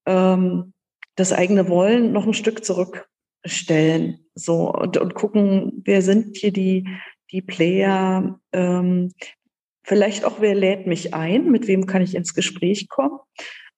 ähm, 0.07 0.73
das 1.15 1.33
eigene 1.33 1.69
Wollen 1.69 2.11
noch 2.11 2.25
ein 2.25 2.33
Stück 2.33 2.65
zurückstellen 2.65 4.19
so 4.33 4.71
und, 4.71 4.97
und 4.97 5.13
gucken, 5.13 5.81
wer 5.83 6.01
sind 6.01 6.37
hier 6.37 6.51
die, 6.51 6.87
die 7.31 7.41
Player, 7.41 8.39
ähm, 8.53 9.11
vielleicht 9.83 10.25
auch, 10.25 10.39
wer 10.39 10.55
lädt 10.55 10.87
mich 10.87 11.13
ein, 11.13 11.49
mit 11.51 11.67
wem 11.67 11.85
kann 11.85 12.01
ich 12.01 12.15
ins 12.15 12.33
Gespräch 12.33 12.87
kommen. 12.87 13.19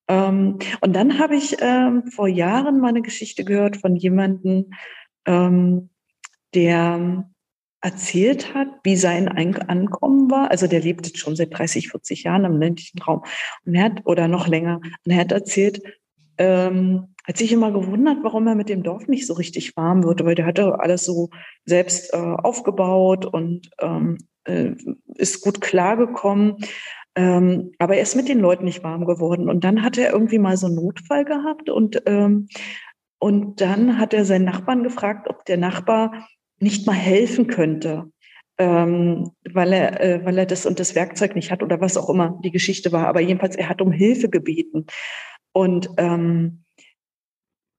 Ähm, 0.07 0.59
und 0.81 0.95
dann 0.95 1.19
habe 1.19 1.35
ich 1.35 1.57
ähm, 1.61 2.07
vor 2.07 2.27
Jahren 2.27 2.79
mal 2.79 2.89
eine 2.89 3.01
Geschichte 3.01 3.45
gehört 3.45 3.77
von 3.77 3.95
jemandem, 3.95 4.71
ähm, 5.25 5.89
der 6.53 7.29
erzählt 7.81 8.53
hat, 8.53 8.67
wie 8.83 8.97
sein 8.97 9.29
Ankommen 9.29 10.29
war. 10.29 10.51
Also 10.51 10.67
der 10.67 10.81
lebt 10.81 11.07
jetzt 11.07 11.19
schon 11.19 11.35
seit 11.37 11.57
30, 11.57 11.89
40 11.89 12.23
Jahren 12.23 12.43
im 12.43 12.59
ländlichen 12.59 12.99
Raum 12.99 13.23
und 13.65 13.75
er 13.75 13.85
hat, 13.85 14.01
oder 14.05 14.27
noch 14.27 14.47
länger, 14.47 14.81
und 14.83 15.11
er 15.11 15.17
hat 15.17 15.31
erzählt, 15.31 15.81
ähm, 16.39 17.13
hat 17.25 17.37
sich 17.37 17.51
immer 17.51 17.71
gewundert, 17.71 18.17
warum 18.23 18.47
er 18.47 18.55
mit 18.55 18.69
dem 18.69 18.81
Dorf 18.81 19.07
nicht 19.07 19.27
so 19.27 19.33
richtig 19.33 19.77
warm 19.77 20.03
wird, 20.03 20.25
weil 20.25 20.35
der 20.35 20.47
hatte 20.47 20.79
alles 20.79 21.05
so 21.05 21.29
selbst 21.65 22.11
äh, 22.13 22.17
aufgebaut 22.17 23.25
und 23.25 23.69
ähm, 23.79 24.17
äh, 24.45 24.71
ist 25.15 25.41
gut 25.41 25.61
klargekommen. 25.61 26.55
Ähm, 27.15 27.73
aber 27.77 27.97
er 27.97 28.01
ist 28.01 28.15
mit 28.15 28.29
den 28.29 28.39
Leuten 28.39 28.63
nicht 28.63 28.83
warm 28.83 29.05
geworden. 29.05 29.49
Und 29.49 29.63
dann 29.63 29.83
hat 29.83 29.97
er 29.97 30.13
irgendwie 30.13 30.39
mal 30.39 30.57
so 30.57 30.67
einen 30.67 30.77
Notfall 30.77 31.25
gehabt 31.25 31.69
und, 31.69 32.01
ähm, 32.05 32.47
und 33.19 33.59
dann 33.59 33.99
hat 33.99 34.13
er 34.13 34.23
seinen 34.23 34.45
Nachbarn 34.45 34.83
gefragt, 34.83 35.29
ob 35.29 35.43
der 35.45 35.57
Nachbar 35.57 36.25
nicht 36.59 36.87
mal 36.87 36.93
helfen 36.93 37.47
könnte, 37.47 38.09
ähm, 38.57 39.31
weil, 39.53 39.73
er, 39.73 40.01
äh, 40.01 40.25
weil 40.25 40.37
er 40.37 40.45
das 40.45 40.65
und 40.65 40.79
das 40.79 40.95
Werkzeug 40.95 41.35
nicht 41.35 41.51
hat 41.51 41.61
oder 41.61 41.81
was 41.81 41.97
auch 41.97 42.09
immer 42.09 42.39
die 42.43 42.51
Geschichte 42.51 42.93
war. 42.93 43.07
Aber 43.07 43.19
jedenfalls, 43.19 43.57
er 43.57 43.67
hat 43.67 43.81
um 43.81 43.91
Hilfe 43.91 44.29
gebeten. 44.29 44.85
Und 45.51 45.89
ähm, 45.97 46.63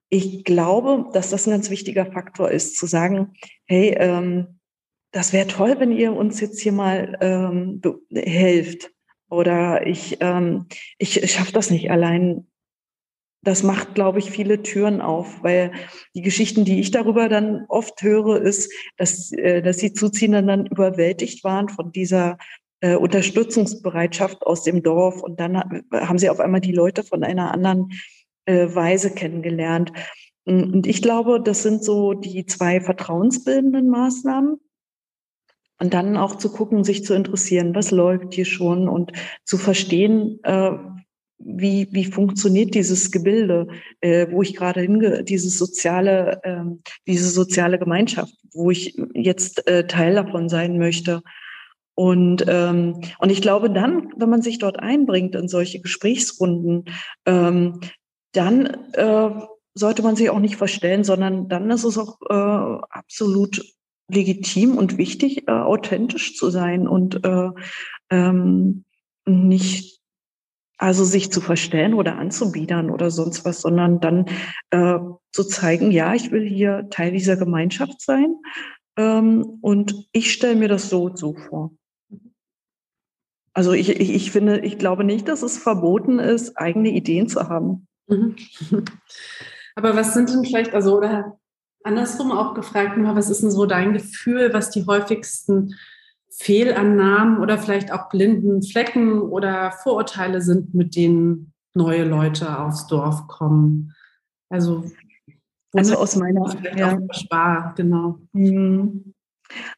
ich 0.09 0.45
glaube, 0.45 1.09
dass 1.12 1.31
das 1.31 1.47
ein 1.47 1.53
ganz 1.53 1.71
wichtiger 1.71 2.07
Faktor 2.07 2.50
ist, 2.50 2.77
zu 2.77 2.87
sagen, 2.87 3.35
hey, 3.67 3.95
ähm, 3.99 4.59
das 5.12 5.33
wäre 5.33 5.47
toll, 5.47 5.77
wenn 5.79 5.93
ihr 5.93 6.12
uns 6.12 6.41
jetzt 6.41 6.61
hier 6.61 6.73
mal 6.73 7.17
ähm, 7.21 7.81
helft. 8.12 8.91
Oder 9.29 9.87
ich, 9.87 10.19
ähm, 10.21 10.67
ich, 10.99 11.31
schaffe 11.33 11.53
das 11.53 11.71
nicht 11.71 11.91
allein 11.91 12.50
das 13.43 13.62
macht, 13.62 13.95
glaube 13.95 14.19
ich, 14.19 14.31
viele 14.31 14.62
Türen 14.62 15.01
auf, 15.01 15.42
weil 15.42 15.73
die 16.14 16.21
Geschichten, 16.23 16.64
die 16.64 16.81
ich 16.81 16.90
darüber 16.90 17.29
dann 17.29 17.64
oft 17.68 18.03
höre, 18.03 18.40
ist, 18.40 18.71
dass, 18.97 19.33
äh, 19.33 19.62
dass 19.62 19.79
die 19.79 19.94
Zuziehenden 19.94 20.47
dann 20.47 20.66
überwältigt 20.66 21.42
waren 21.42 21.68
von 21.68 21.90
dieser 21.90 22.37
äh, 22.81 22.97
Unterstützungsbereitschaft 22.97 24.47
aus 24.47 24.64
dem 24.64 24.83
Dorf. 24.83 25.23
Und 25.23 25.40
dann 25.40 25.57
haben 25.93 26.19
sie 26.19 26.31
auf 26.31 26.40
einmal 26.40 26.61
die 26.61 26.73
Leute 26.73 27.03
von 27.03 27.23
einer 27.23 27.53
anderen 27.53 27.90
äh, 28.47 28.75
Weise 28.75 29.11
kennengelernt. 29.14 29.93
Und 30.45 30.87
ich 30.87 31.03
glaube, 31.03 31.40
das 31.40 31.62
sind 31.62 31.85
so 31.85 32.14
die 32.14 32.47
zwei 32.47 32.81
vertrauensbildenden 32.81 33.88
Maßnahmen. 33.88 34.59
Und 35.79 35.95
dann 35.95 36.16
auch 36.19 36.37
zu 36.37 36.53
gucken, 36.53 36.85
sich 36.85 37.05
zu 37.05 37.14
interessieren, 37.14 37.75
was 37.75 37.90
läuft 37.90 38.35
hier 38.35 38.45
schon 38.45 38.87
und 38.87 39.12
zu 39.45 39.57
verstehen, 39.57 40.38
äh, 40.43 40.73
wie, 41.38 41.88
wie 41.90 42.05
funktioniert 42.05 42.75
dieses 42.75 43.11
Gebilde, 43.11 43.69
äh, 44.01 44.27
wo 44.31 44.43
ich 44.43 44.55
gerade 44.55 44.83
hinge, 44.83 45.25
dieses 45.25 45.57
soziale, 45.59 46.40
äh, 46.43 46.64
diese 47.07 47.31
soziale 47.31 47.79
Gemeinschaft, 47.79 48.35
wo 48.53 48.71
ich 48.71 48.95
jetzt 49.14 49.66
äh, 49.66 49.87
Teil 49.87 50.16
davon 50.16 50.51
sein 50.51 50.77
möchte. 50.77 51.23
Und, 51.94 52.44
ähm, 52.48 53.00
und 53.18 53.31
ich 53.31 53.42
glaube 53.42 53.70
dann, 53.70 54.12
wenn 54.16 54.31
man 54.31 54.42
sich 54.42 54.59
dort 54.59 54.79
einbringt 54.79 55.35
in 55.35 55.48
solche 55.48 55.81
Gesprächsrunden, 55.81 56.85
ähm, 57.26 57.81
dann 58.33 58.66
äh, 58.94 59.31
sollte 59.74 60.03
man 60.03 60.16
sich 60.16 60.31
auch 60.31 60.38
nicht 60.38 60.57
verstellen, 60.57 61.05
sondern 61.05 61.48
dann 61.48 61.70
ist 61.70 61.85
es 61.85 61.98
auch 61.98 62.18
äh, 62.29 62.81
absolut 62.90 63.62
legitim 64.09 64.76
und 64.76 64.98
wichtig, 64.98 65.48
äh, 65.48 65.53
authentisch 65.53 66.37
zu 66.37 66.50
sein 66.50 66.88
und 66.88 67.24
äh, 67.24 67.50
ähm, 68.11 68.85
nicht 69.26 70.00
also 70.81 71.05
sich 71.05 71.31
zu 71.31 71.42
verstellen 71.42 71.92
oder 71.92 72.16
anzubiedern 72.16 72.90
oder 72.90 73.11
sonst 73.11 73.44
was, 73.44 73.61
sondern 73.61 74.00
dann 74.00 74.24
äh, 74.70 74.98
zu 75.31 75.44
zeigen, 75.44 75.92
ja, 75.92 76.14
ich 76.14 76.31
will 76.31 76.48
hier 76.48 76.88
Teil 76.88 77.12
dieser 77.12 77.37
Gemeinschaft 77.37 78.00
sein 78.00 78.37
ähm, 78.96 79.59
und 79.61 80.09
ich 80.12 80.33
stelle 80.33 80.57
mir 80.57 80.68
das 80.68 80.88
so 80.88 81.05
und 81.05 81.18
so 81.18 81.35
vor. 81.35 81.72
Also 83.53 83.73
ich, 83.73 83.89
ich, 83.89 84.15
ich 84.15 84.31
finde, 84.31 84.61
ich 84.61 84.79
glaube 84.79 85.05
nicht, 85.05 85.29
dass 85.29 85.43
es 85.43 85.59
verboten 85.59 86.19
ist, 86.19 86.57
eigene 86.57 86.91
Ideen 86.91 87.29
zu 87.29 87.49
haben. 87.49 87.89
Mhm. 88.07 88.37
Aber 89.75 89.97
was 89.97 90.15
sind 90.15 90.31
denn 90.31 90.45
vielleicht, 90.45 90.75
also 90.75 90.97
oder 90.97 91.39
andersrum 91.85 92.33
auch 92.33 92.55
gefragt, 92.55 92.93
was 92.97 93.31
ist 93.31 93.43
denn 93.43 93.51
so 93.51 93.67
dein 93.67 93.93
Gefühl, 93.93 94.53
was 94.53 94.71
die 94.71 94.87
häufigsten 94.87 95.75
Fehlannahmen 96.31 97.39
oder 97.39 97.59
vielleicht 97.59 97.93
auch 97.93 98.09
blinden 98.09 98.63
Flecken 98.63 99.21
oder 99.21 99.73
Vorurteile 99.73 100.41
sind, 100.41 100.75
mit 100.75 100.97
denen 100.97 101.53
neue 101.75 102.05
Leute 102.05 102.59
aufs 102.59 102.87
Dorf 102.87 103.27
kommen. 103.27 103.95
Also, 104.49 104.85
also 105.73 105.97
aus 105.97 106.17
meiner 106.17 106.55
ja. 106.77 106.99
Spar, 107.13 107.75
genau. 107.77 108.19
Mhm. 108.33 109.15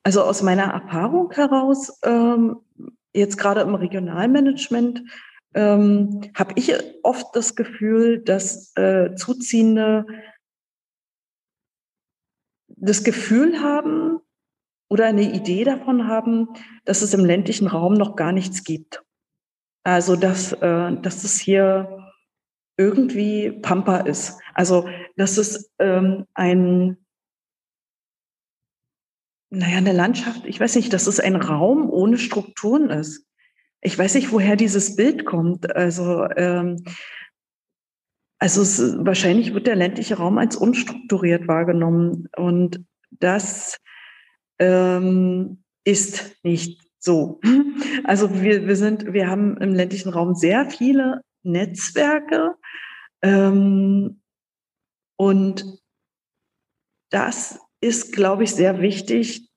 Also 0.03 0.23
aus 0.23 0.43
meiner 0.43 0.65
Erfahrung 0.65 1.31
heraus, 1.33 1.99
ähm, 2.05 2.57
jetzt 3.15 3.37
gerade 3.37 3.61
im 3.61 3.75
Regionalmanagement, 3.75 5.03
ähm, 5.55 6.31
habe 6.35 6.55
ich 6.57 6.73
oft 7.03 7.35
das 7.35 7.55
Gefühl, 7.55 8.21
dass 8.21 8.75
äh, 8.77 9.15
Zuziehende 9.15 10.07
das 12.69 13.05
Gefühl 13.05 13.61
haben, 13.61 14.21
oder 14.93 15.07
eine 15.07 15.23
Idee 15.23 15.65
davon 15.65 16.07
haben, 16.07 16.49
dass 16.85 17.01
es 17.01 17.15
im 17.15 17.25
ländlichen 17.25 17.67
Raum 17.67 17.95
noch 17.95 18.15
gar 18.15 18.31
nichts 18.31 18.63
gibt. 18.63 19.03
Also 19.85 20.17
dass, 20.17 20.53
äh, 20.53 20.93
dass 21.01 21.25
es 21.25 21.41
hier 21.41 22.11
irgendwie 22.77 23.53
Pampa 23.53 24.01
ist. 24.01 24.39
Also 24.53 24.87
dass 25.17 25.39
es 25.39 25.73
ähm, 25.79 26.27
ein, 26.35 26.99
naja, 29.53 29.77
eine 29.77 29.93
Landschaft, 29.93 30.47
ich 30.47 30.59
weiß 30.59 30.77
nicht, 30.77 30.93
dass 30.95 31.07
es 31.07 31.21
ein 31.21 31.37
Raum 31.37 31.91
ohne 31.91 32.17
Strukturen 32.17 32.89
ist. 32.89 33.27
Ich 33.83 33.99
weiß 33.99 34.15
nicht, 34.15 34.33
woher 34.33 34.57
dieses 34.57 34.97
Bild 34.97 35.27
kommt. 35.27 35.77
Also, 35.77 36.27
ähm, 36.37 36.83
also 38.39 38.63
es, 38.63 38.81
wahrscheinlich 39.05 39.53
wird 39.53 39.67
der 39.67 39.77
ländliche 39.77 40.17
Raum 40.17 40.39
als 40.39 40.57
unstrukturiert 40.57 41.49
wahrgenommen. 41.49 42.29
Und 42.35 42.83
das 43.11 43.79
ähm, 44.59 45.63
ist 45.85 46.37
nicht 46.43 46.83
so. 46.99 47.41
Also 48.05 48.43
wir, 48.43 48.67
wir 48.67 48.75
sind, 48.75 49.13
wir 49.13 49.29
haben 49.29 49.57
im 49.59 49.75
ländlichen 49.75 50.09
Raum 50.09 50.35
sehr 50.35 50.69
viele 50.69 51.21
Netzwerke 51.45 52.57
ähm, 53.23 54.21
und 55.17 55.79
das 57.11 57.61
ist, 57.83 58.13
glaube 58.13 58.45
ich, 58.45 58.55
sehr 58.55 58.81
wichtig, 58.81 59.51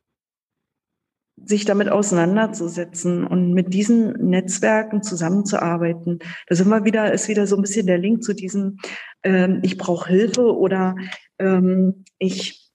sich 1.38 1.66
damit 1.66 1.90
auseinanderzusetzen 1.90 3.26
und 3.26 3.54
mit 3.54 3.74
diesen 3.74 4.14
Netzwerken 4.30 5.04
zusammenzuarbeiten. 5.04 6.20
Da 6.48 6.56
sind 6.56 6.70
wir 6.70 6.86
wieder, 6.86 7.14
ist 7.14 7.28
wieder 7.28 7.46
so 7.46 7.56
ein 7.56 7.62
bisschen 7.62 7.88
der 7.88 7.98
Link 7.98 8.24
zu 8.24 8.34
diesem 8.34 8.80
ähm, 9.26 9.60
ich 9.64 9.78
brauche 9.78 10.08
Hilfe 10.08 10.56
oder 10.56 10.96
ähm, 11.40 12.06
ich, 12.20 12.72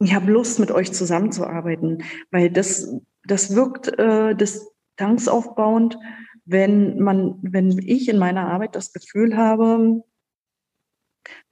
ich 0.00 0.14
habe 0.14 0.30
Lust, 0.30 0.58
mit 0.58 0.70
euch 0.70 0.92
zusammenzuarbeiten, 0.92 2.02
weil 2.30 2.50
das, 2.50 2.94
das 3.24 3.54
wirkt 3.54 3.98
äh, 3.98 4.34
distanzaufbauend, 4.34 5.98
wenn 6.44 6.98
man, 6.98 7.38
wenn 7.42 7.78
ich 7.78 8.08
in 8.08 8.18
meiner 8.18 8.48
Arbeit 8.48 8.74
das 8.74 8.92
Gefühl 8.92 9.36
habe, 9.36 10.02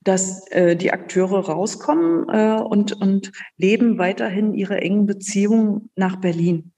dass 0.07 0.47
äh, 0.53 0.77
die 0.77 0.93
Akteure 0.93 1.47
rauskommen 1.47 2.29
äh, 2.29 2.63
und, 2.63 2.93
und 3.01 3.33
leben 3.57 3.99
weiterhin 3.99 4.55
ihre 4.55 4.81
engen 4.81 5.07
Beziehungen 5.07 5.91
nach 5.97 6.17
Berlin. 6.17 6.73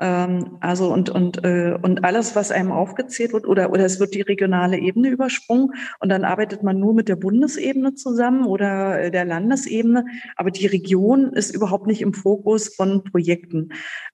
Ähm, 0.00 0.58
also 0.60 0.92
und, 0.92 1.08
und, 1.08 1.44
äh, 1.44 1.78
und 1.80 2.04
alles, 2.04 2.36
was 2.36 2.50
einem 2.50 2.72
aufgezählt 2.72 3.32
wird, 3.32 3.46
oder, 3.46 3.70
oder 3.70 3.86
es 3.86 4.00
wird 4.00 4.12
die 4.14 4.20
regionale 4.20 4.76
Ebene 4.76 5.08
übersprungen 5.08 5.70
und 6.00 6.10
dann 6.10 6.24
arbeitet 6.24 6.62
man 6.62 6.78
nur 6.78 6.92
mit 6.92 7.08
der 7.08 7.16
Bundesebene 7.16 7.94
zusammen 7.94 8.44
oder 8.44 9.00
äh, 9.00 9.10
der 9.10 9.24
Landesebene, 9.24 10.04
aber 10.36 10.50
die 10.50 10.66
Region 10.66 11.32
ist 11.32 11.54
überhaupt 11.54 11.86
nicht 11.86 12.02
im 12.02 12.12
Fokus 12.12 12.74
von 12.74 13.02
Projekten. 13.04 13.70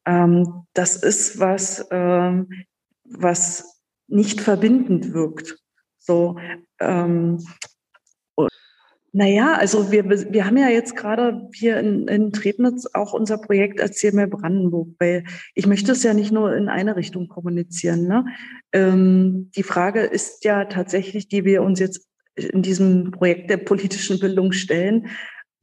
Ähm, 0.06 0.64
das 0.74 0.96
ist 0.96 1.40
was, 1.40 1.86
ähm, 1.90 2.50
was 3.04 3.82
nicht 4.06 4.40
verbindend 4.40 5.12
wirkt. 5.12 5.58
So, 5.98 6.36
ähm, 6.78 7.38
naja, 9.16 9.54
also 9.54 9.92
wir, 9.92 10.10
wir 10.10 10.44
haben 10.44 10.56
ja 10.56 10.68
jetzt 10.68 10.96
gerade 10.96 11.48
hier 11.54 11.78
in, 11.78 12.08
in 12.08 12.32
Trebnitz 12.32 12.86
auch 12.94 13.12
unser 13.12 13.38
Projekt 13.38 13.78
Erzähl 13.78 14.12
mir 14.12 14.26
Brandenburg, 14.26 14.88
weil 14.98 15.22
ich 15.54 15.68
möchte 15.68 15.92
es 15.92 16.02
ja 16.02 16.14
nicht 16.14 16.32
nur 16.32 16.54
in 16.56 16.68
eine 16.68 16.96
Richtung 16.96 17.28
kommunizieren. 17.28 18.08
Ne? 18.08 18.24
Ähm, 18.72 19.52
die 19.54 19.62
Frage 19.62 20.00
ist 20.00 20.44
ja 20.44 20.64
tatsächlich, 20.64 21.28
die 21.28 21.44
wir 21.44 21.62
uns 21.62 21.78
jetzt 21.78 22.08
in 22.34 22.62
diesem 22.62 23.12
Projekt 23.12 23.50
der 23.50 23.58
politischen 23.58 24.18
Bildung 24.18 24.50
stellen, 24.50 25.06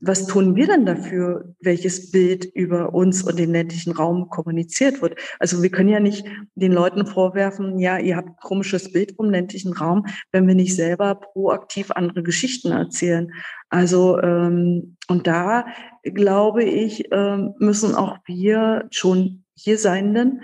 was 0.01 0.25
tun 0.25 0.55
wir 0.55 0.65
denn 0.65 0.85
dafür, 0.85 1.53
welches 1.59 2.09
Bild 2.09 2.45
über 2.45 2.93
uns 2.93 3.23
und 3.23 3.37
den 3.37 3.51
ländlichen 3.51 3.93
Raum 3.93 4.29
kommuniziert 4.29 5.01
wird? 5.01 5.19
Also 5.39 5.61
wir 5.61 5.69
können 5.69 5.89
ja 5.89 5.99
nicht 5.99 6.25
den 6.55 6.71
Leuten 6.71 7.05
vorwerfen, 7.05 7.77
ja, 7.77 7.99
ihr 7.99 8.17
habt 8.17 8.29
ein 8.29 8.35
komisches 8.41 8.91
Bild 8.91 9.15
vom 9.15 9.29
ländlichen 9.29 9.73
Raum, 9.73 10.07
wenn 10.31 10.47
wir 10.47 10.55
nicht 10.55 10.75
selber 10.75 11.15
proaktiv 11.15 11.91
andere 11.91 12.23
Geschichten 12.23 12.71
erzählen. 12.71 13.31
Also 13.69 14.19
ähm, 14.21 14.97
und 15.07 15.27
da 15.27 15.65
glaube 16.03 16.63
ich, 16.63 17.07
ähm, 17.11 17.53
müssen 17.59 17.93
auch 17.93 18.17
wir 18.25 18.87
schon 18.89 19.43
hier 19.53 19.77
Seienden 19.77 20.41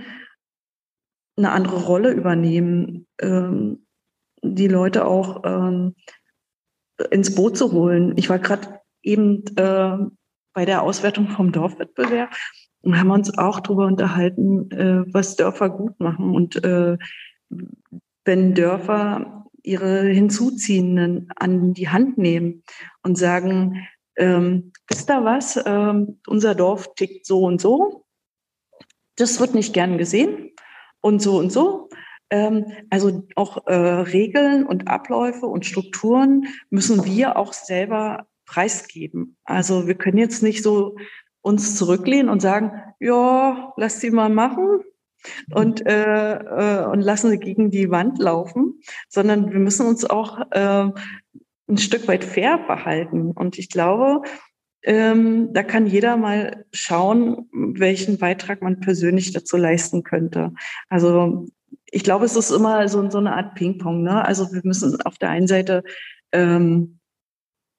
eine 1.36 1.52
andere 1.52 1.84
Rolle 1.84 2.12
übernehmen, 2.12 3.08
ähm, 3.20 3.86
die 4.44 4.68
Leute 4.68 5.06
auch 5.06 5.42
ähm, 5.46 5.96
ins 7.10 7.34
Boot 7.34 7.58
zu 7.58 7.72
holen. 7.72 8.14
Ich 8.18 8.30
war 8.30 8.40
gerade 8.40 8.80
eben 9.08 9.44
äh, 9.56 9.98
bei 10.54 10.66
der 10.66 10.84
Auswertung 10.84 11.30
vom 11.30 11.52
Dorfwettbewerb. 11.52 12.30
Und 12.82 13.00
haben 13.00 13.12
uns 13.12 13.38
auch 13.38 13.60
darüber 13.60 13.86
unterhalten, 13.86 14.72
äh, 14.72 15.04
was 15.14 15.36
Dörfer 15.36 15.70
gut 15.70 16.00
machen. 16.00 16.36
Und 16.36 16.64
äh, 16.64 16.98
wenn 18.24 18.54
Dörfer 18.54 19.46
ihre 19.64 20.04
Hinzuziehenden 20.04 21.30
an 21.36 21.74
die 21.74 21.90
Hand 21.90 22.18
nehmen 22.18 22.64
und 23.04 23.18
sagen, 23.18 23.88
ähm, 24.16 24.72
ist 24.90 25.10
da 25.10 25.26
was, 25.26 25.60
ähm, 25.66 26.20
unser 26.28 26.56
Dorf 26.56 26.94
tickt 26.96 27.26
so 27.26 27.44
und 27.44 27.60
so, 27.60 28.06
das 29.16 29.40
wird 29.40 29.54
nicht 29.54 29.74
gern 29.74 29.98
gesehen. 29.98 30.52
Und 31.02 31.22
so 31.22 31.38
und 31.38 31.52
so. 31.52 31.90
Ähm, 32.30 32.66
also 32.90 33.24
auch 33.36 33.68
äh, 33.68 33.74
Regeln 33.74 34.66
und 34.66 34.88
Abläufe 34.88 35.46
und 35.46 35.66
Strukturen 35.66 36.48
müssen 36.70 37.06
wir 37.06 37.38
auch 37.38 37.54
selber 37.54 38.28
preisgeben. 38.48 39.38
Also 39.44 39.88
wir 39.88 39.96
können 39.96 40.18
jetzt 40.18 40.42
nicht 40.42 40.64
so 40.64 40.96
uns 41.42 41.76
zurücklehnen 41.76 42.30
und 42.30 42.42
sagen, 42.42 42.72
ja, 43.00 43.74
lass 43.78 44.02
sie 44.02 44.10
mal 44.10 44.30
machen 44.30 44.82
und, 45.54 45.86
äh, 45.86 46.34
äh, 46.34 46.86
und 46.86 47.02
lassen 47.02 47.30
sie 47.30 47.38
gegen 47.38 47.70
die 47.70 47.92
Wand 47.92 48.18
laufen, 48.20 48.82
sondern 49.10 49.52
wir 49.52 49.60
müssen 49.60 49.86
uns 49.86 50.04
auch 50.04 50.40
äh, 50.52 50.90
ein 51.70 51.78
Stück 51.78 52.08
weit 52.08 52.24
fair 52.24 52.60
verhalten. 52.66 53.32
Und 53.32 53.60
ich 53.60 53.70
glaube, 53.70 54.24
ähm, 54.84 55.54
da 55.54 55.64
kann 55.64 55.86
jeder 55.86 56.18
mal 56.18 56.66
schauen, 56.72 57.50
welchen 57.52 58.18
Beitrag 58.18 58.62
man 58.62 58.80
persönlich 58.80 59.34
dazu 59.34 59.58
leisten 59.58 60.04
könnte. 60.04 60.54
Also 60.90 61.48
ich 61.92 62.04
glaube, 62.04 62.26
es 62.26 62.36
ist 62.36 62.52
immer 62.52 62.88
so, 62.88 63.10
so 63.10 63.18
eine 63.18 63.36
Art 63.36 63.56
Ping-Pong. 63.56 64.04
Ne? 64.04 64.24
Also 64.24 64.52
wir 64.52 64.62
müssen 64.64 65.02
auf 65.02 65.18
der 65.18 65.30
einen 65.30 65.48
Seite 65.48 65.84
ähm, 66.32 66.97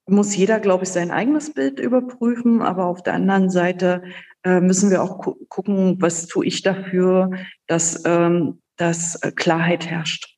muss 0.09 0.35
jeder, 0.35 0.59
glaube 0.59 0.83
ich, 0.83 0.89
sein 0.89 1.11
eigenes 1.11 1.53
Bild 1.53 1.79
überprüfen. 1.79 2.61
Aber 2.61 2.85
auf 2.85 3.03
der 3.03 3.13
anderen 3.13 3.49
Seite 3.49 4.03
äh, 4.43 4.61
müssen 4.61 4.89
wir 4.89 5.03
auch 5.03 5.19
gu 5.19 5.35
gucken, 5.49 6.01
was 6.01 6.27
tue 6.27 6.45
ich 6.45 6.61
dafür, 6.61 7.31
dass, 7.67 8.03
ähm, 8.05 8.61
dass 8.77 9.15
äh, 9.15 9.31
Klarheit 9.31 9.85
herrscht. 9.87 10.37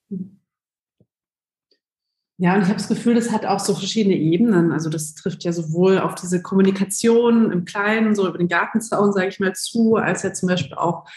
Ja, 2.37 2.55
und 2.55 2.63
ich 2.63 2.69
habe 2.69 2.79
das 2.79 2.87
Gefühl, 2.87 3.13
das 3.13 3.31
hat 3.31 3.45
auch 3.45 3.59
so 3.59 3.75
verschiedene 3.75 4.15
Ebenen. 4.15 4.71
Also 4.71 4.89
das 4.89 5.13
trifft 5.13 5.43
ja 5.43 5.51
sowohl 5.51 5.99
auf 5.99 6.15
diese 6.15 6.41
Kommunikation 6.41 7.51
im 7.51 7.65
Kleinen, 7.65 8.15
so 8.15 8.27
über 8.27 8.39
den 8.39 8.47
Gartenzaun, 8.47 9.13
sage 9.13 9.27
ich 9.27 9.39
mal, 9.39 9.53
zu, 9.53 9.97
als 9.97 10.23
ja 10.23 10.33
zum 10.33 10.49
Beispiel 10.49 10.75
auch 10.75 11.07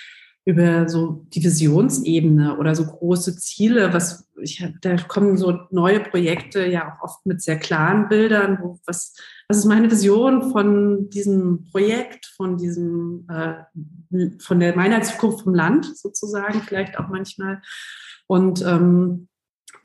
über 0.47 0.89
so 0.89 1.25
die 1.33 1.43
Visionsebene 1.43 2.59
oder 2.59 2.75
so 2.75 2.85
große 2.85 3.37
Ziele, 3.37 3.95
was 3.95 4.29
ich 4.37 4.67
da 4.83 4.97
kommen 4.97 5.39
so 5.39 5.59
neue 5.71 6.01
Projekte 6.01 6.67
ja 6.67 6.93
auch 6.93 7.03
oft 7.03 7.27
mit 7.27 7.41
sehr 7.41 7.59
klaren 7.59 8.09
Bildern, 8.09 8.59
wo 8.61 8.79
was 8.85 9.17
was 9.49 9.59
ist 9.59 9.65
meine 9.65 9.91
Vision 9.91 10.51
von 10.51 11.09
diesem 11.09 11.65
Projekt, 11.71 12.27
von 12.27 12.59
diesem 12.59 13.27
äh, 13.31 14.35
von 14.39 14.61
der 14.61 14.77
meiner 14.77 15.03
Zukunft 15.03 15.45
vom 15.45 15.55
Land 15.55 15.97
sozusagen 15.97 16.61
vielleicht 16.61 16.99
auch 16.99 17.09
manchmal. 17.09 17.63
Und 18.27 18.63
ähm, 18.63 19.29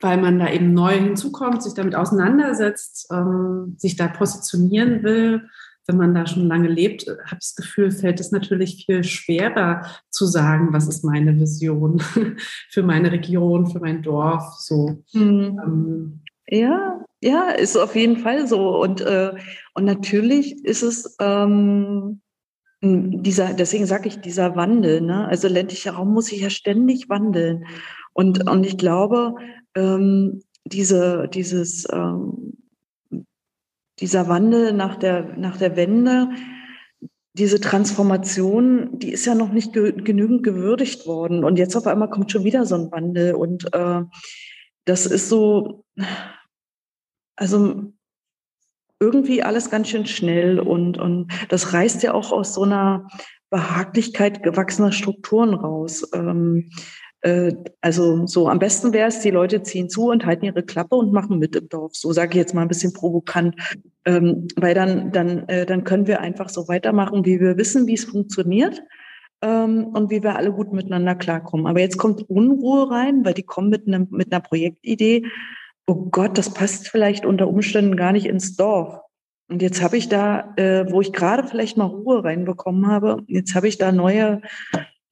weil 0.00 0.18
man 0.18 0.38
da 0.38 0.50
eben 0.50 0.72
neu 0.72 0.98
hinzukommt, 0.98 1.62
sich 1.62 1.74
damit 1.74 1.94
auseinandersetzt, 1.94 3.08
ähm, 3.12 3.76
sich 3.78 3.96
da 3.96 4.08
positionieren 4.08 5.02
will 5.02 5.48
wenn 5.86 5.96
man 5.96 6.14
da 6.14 6.26
schon 6.26 6.46
lange 6.46 6.68
lebt, 6.68 7.06
habe 7.06 7.20
ich 7.32 7.38
das 7.38 7.56
Gefühl, 7.56 7.90
fällt 7.90 8.20
es 8.20 8.30
natürlich 8.30 8.84
viel 8.86 9.02
schwerer 9.04 9.84
zu 10.10 10.26
sagen, 10.26 10.72
was 10.72 10.88
ist 10.88 11.04
meine 11.04 11.38
Vision 11.38 12.00
für 12.70 12.82
meine 12.82 13.10
Region, 13.10 13.66
für 13.66 13.80
mein 13.80 14.02
Dorf. 14.02 14.44
So. 14.58 15.02
Mhm. 15.12 16.20
Ja, 16.48 17.04
ja, 17.20 17.50
ist 17.50 17.76
auf 17.76 17.94
jeden 17.94 18.16
Fall 18.16 18.46
so. 18.46 18.80
Und, 18.80 19.00
äh, 19.00 19.32
und 19.74 19.84
natürlich 19.84 20.64
ist 20.64 20.82
es 20.82 21.16
ähm, 21.20 22.20
dieser, 22.82 23.52
deswegen 23.52 23.86
sage 23.86 24.08
ich, 24.08 24.20
dieser 24.20 24.56
Wandel, 24.56 25.00
ne? 25.02 25.28
Also 25.28 25.48
ländlicher 25.48 25.92
Raum 25.92 26.14
muss 26.14 26.26
sich 26.26 26.40
ja 26.40 26.50
ständig 26.50 27.08
wandeln. 27.08 27.66
Und, 28.14 28.48
und 28.48 28.64
ich 28.64 28.78
glaube, 28.78 29.34
ähm, 29.74 30.42
diese, 30.64 31.28
dieses 31.32 31.86
ähm, 31.92 32.54
dieser 34.00 34.28
Wandel 34.28 34.72
nach 34.72 34.96
der, 34.96 35.36
nach 35.36 35.56
der 35.56 35.76
Wende, 35.76 36.30
diese 37.34 37.60
Transformation, 37.60 38.98
die 38.98 39.12
ist 39.12 39.26
ja 39.26 39.34
noch 39.34 39.52
nicht 39.52 39.72
ge 39.72 39.92
genügend 39.92 40.42
gewürdigt 40.42 41.06
worden. 41.06 41.44
Und 41.44 41.58
jetzt 41.58 41.76
auf 41.76 41.86
einmal 41.86 42.10
kommt 42.10 42.32
schon 42.32 42.44
wieder 42.44 42.66
so 42.66 42.74
ein 42.74 42.90
Wandel. 42.90 43.34
Und 43.34 43.72
äh, 43.72 44.02
das 44.84 45.06
ist 45.06 45.28
so, 45.28 45.84
also 47.36 47.92
irgendwie 48.98 49.42
alles 49.42 49.70
ganz 49.70 49.88
schön 49.88 50.06
schnell. 50.06 50.58
Und, 50.58 50.98
und 50.98 51.32
das 51.48 51.72
reißt 51.72 52.02
ja 52.02 52.14
auch 52.14 52.32
aus 52.32 52.54
so 52.54 52.64
einer 52.64 53.06
Behaglichkeit 53.48 54.42
gewachsener 54.42 54.92
Strukturen 54.92 55.54
raus. 55.54 56.08
Ähm, 56.12 56.70
äh, 56.70 56.74
also 57.22 58.26
so 58.26 58.48
am 58.48 58.58
besten 58.58 58.92
wäre 58.92 59.08
es, 59.08 59.20
die 59.20 59.30
Leute 59.30 59.62
ziehen 59.62 59.90
zu 59.90 60.08
und 60.08 60.24
halten 60.24 60.46
ihre 60.46 60.62
Klappe 60.62 60.96
und 60.96 61.12
machen 61.12 61.38
mit 61.38 61.54
im 61.54 61.68
Dorf. 61.68 61.94
So 61.94 62.12
sage 62.12 62.30
ich 62.30 62.36
jetzt 62.36 62.54
mal 62.54 62.62
ein 62.62 62.68
bisschen 62.68 62.92
provokant, 62.94 63.54
ähm, 64.06 64.48
weil 64.56 64.74
dann 64.74 65.12
dann 65.12 65.48
äh, 65.48 65.66
dann 65.66 65.84
können 65.84 66.06
wir 66.06 66.20
einfach 66.20 66.48
so 66.48 66.66
weitermachen, 66.68 67.26
wie 67.26 67.38
wir 67.38 67.58
wissen, 67.58 67.86
wie 67.86 67.94
es 67.94 68.04
funktioniert 68.04 68.82
ähm, 69.42 69.86
und 69.88 70.10
wie 70.10 70.22
wir 70.22 70.36
alle 70.36 70.52
gut 70.52 70.72
miteinander 70.72 71.14
klarkommen. 71.14 71.66
Aber 71.66 71.80
jetzt 71.80 71.98
kommt 71.98 72.28
Unruhe 72.30 72.90
rein, 72.90 73.24
weil 73.24 73.34
die 73.34 73.42
kommen 73.42 73.68
mit 73.68 73.86
einem 73.86 74.08
mit 74.10 74.32
einer 74.32 74.40
Projektidee. 74.40 75.26
Oh 75.86 76.08
Gott, 76.10 76.38
das 76.38 76.54
passt 76.54 76.88
vielleicht 76.88 77.26
unter 77.26 77.48
Umständen 77.48 77.96
gar 77.96 78.12
nicht 78.12 78.26
ins 78.26 78.56
Dorf. 78.56 79.00
Und 79.50 79.62
jetzt 79.62 79.82
habe 79.82 79.96
ich 79.96 80.08
da, 80.08 80.54
äh, 80.56 80.90
wo 80.90 81.00
ich 81.00 81.12
gerade 81.12 81.46
vielleicht 81.46 81.76
mal 81.76 81.86
Ruhe 81.86 82.22
reinbekommen 82.22 82.86
habe, 82.86 83.24
jetzt 83.26 83.56
habe 83.56 83.66
ich 83.66 83.78
da 83.78 83.90
neue 83.90 84.42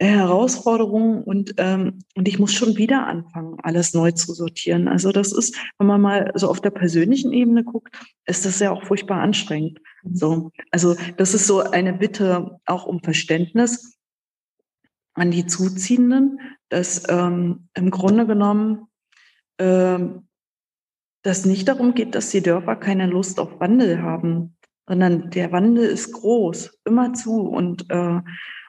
Herausforderungen 0.01 1.25
und, 1.25 1.55
ähm, 1.59 2.01
und 2.15 2.29
ich 2.29 2.39
muss 2.39 2.53
schon 2.53 2.77
wieder 2.77 3.07
anfangen, 3.07 3.59
alles 3.63 3.95
neu 3.95 4.13
zu 4.13 4.33
sortieren. 4.33 4.87
Also 4.87 5.11
das 5.11 5.33
ist, 5.33 5.57
wenn 5.79 5.89
man 5.89 6.01
mal 6.01 6.31
so 6.37 6.49
auf 6.49 6.61
der 6.61 6.71
persönlichen 6.71 7.33
Ebene 7.33 7.65
guckt, 7.65 7.97
ist 8.25 8.45
das 8.45 8.61
ja 8.61 8.71
auch 8.71 8.85
furchtbar 8.85 9.21
anstrengend. 9.21 9.81
Mhm. 10.05 10.15
So, 10.15 10.53
also 10.71 10.95
das 11.17 11.35
ist 11.35 11.47
so 11.47 11.61
eine 11.61 11.93
Bitte 11.95 12.61
auch 12.65 12.87
um 12.87 13.01
Verständnis 13.03 13.99
an 15.15 15.33
die 15.33 15.47
Zuziehenden, 15.47 16.39
dass 16.69 17.03
ähm, 17.09 17.69
im 17.75 17.91
Grunde 17.91 18.25
genommen 18.27 18.87
ähm, 19.59 20.29
das 21.23 21.45
nicht 21.45 21.67
darum 21.67 21.95
geht, 21.95 22.15
dass 22.15 22.31
die 22.31 22.43
Dörfer 22.43 22.77
keine 22.77 23.07
Lust 23.07 23.41
auf 23.41 23.59
Wandel 23.59 24.01
haben, 24.01 24.57
sondern 24.87 25.31
der 25.31 25.51
Wandel 25.51 25.85
ist 25.87 26.13
groß, 26.13 26.79
immer 26.85 27.15
zu 27.15 27.41
und 27.41 27.91
äh, 27.91 28.21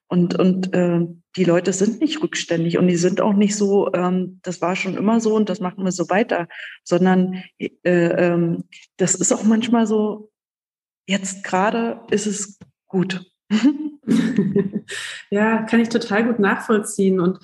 und 0.08 0.38
und 0.40 0.74
äh, 0.74 1.06
die 1.40 1.46
Leute 1.46 1.72
sind 1.72 2.02
nicht 2.02 2.22
rückständig 2.22 2.78
und 2.78 2.88
die 2.88 2.98
sind 2.98 3.22
auch 3.22 3.32
nicht 3.32 3.56
so, 3.56 3.94
ähm, 3.94 4.42
das 4.44 4.62
war 4.62 4.76
schon 4.76 4.98
immer 4.98 5.22
so 5.22 5.34
und 5.36 5.48
das 5.48 5.62
machen 5.62 5.86
wir 5.86 5.94
so 5.94 6.10
weiter, 6.10 6.50
sondern 6.84 7.42
äh, 7.58 7.70
ähm, 7.86 8.66
das 8.98 9.16
ist 9.16 9.32
auch 9.32 9.44
manchmal 9.44 9.88
so. 9.88 10.32
Jetzt 11.08 11.46
gerade 11.46 12.02
ist 12.12 12.28
es 12.28 12.60
gut. 12.88 13.26
ja, 15.30 15.62
kann 15.64 15.80
ich 15.80 15.88
total 15.88 16.26
gut 16.26 16.40
nachvollziehen 16.40 17.22
und 17.22 17.40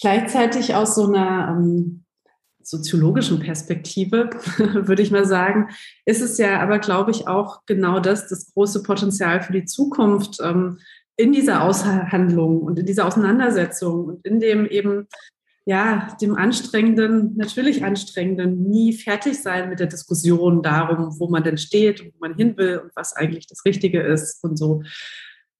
gleichzeitig 0.00 0.76
aus 0.76 0.94
so 0.94 1.08
einer 1.08 1.48
ähm, 1.48 2.04
soziologischen 2.62 3.40
Perspektive, 3.40 4.30
würde 4.86 5.02
ich 5.02 5.10
mal 5.10 5.26
sagen, 5.26 5.70
ist 6.04 6.22
es 6.22 6.38
ja 6.38 6.60
aber, 6.60 6.78
glaube 6.78 7.10
ich, 7.10 7.26
auch 7.26 7.66
genau 7.66 7.98
das, 7.98 8.28
das 8.28 8.52
große 8.54 8.84
Potenzial 8.84 9.42
für 9.42 9.52
die 9.52 9.64
Zukunft 9.64 10.38
ähm, 10.40 10.78
in 11.16 11.32
dieser 11.32 11.62
Aushandlung 11.62 12.60
und 12.60 12.78
in 12.78 12.86
dieser 12.86 13.06
Auseinandersetzung 13.06 14.04
und 14.04 14.26
in 14.26 14.40
dem 14.40 14.66
eben, 14.66 15.06
ja, 15.64 16.16
dem 16.20 16.34
anstrengenden, 16.36 17.36
natürlich 17.36 17.84
anstrengenden, 17.84 18.68
nie 18.68 18.92
fertig 18.92 19.40
sein 19.40 19.68
mit 19.68 19.80
der 19.80 19.88
Diskussion 19.88 20.62
darum, 20.62 21.18
wo 21.18 21.28
man 21.28 21.42
denn 21.42 21.58
steht 21.58 22.00
und 22.00 22.12
wo 22.14 22.18
man 22.20 22.36
hin 22.36 22.56
will 22.56 22.78
und 22.78 22.90
was 22.94 23.16
eigentlich 23.16 23.46
das 23.46 23.64
Richtige 23.64 24.02
ist 24.02 24.44
und 24.44 24.56
so. 24.56 24.82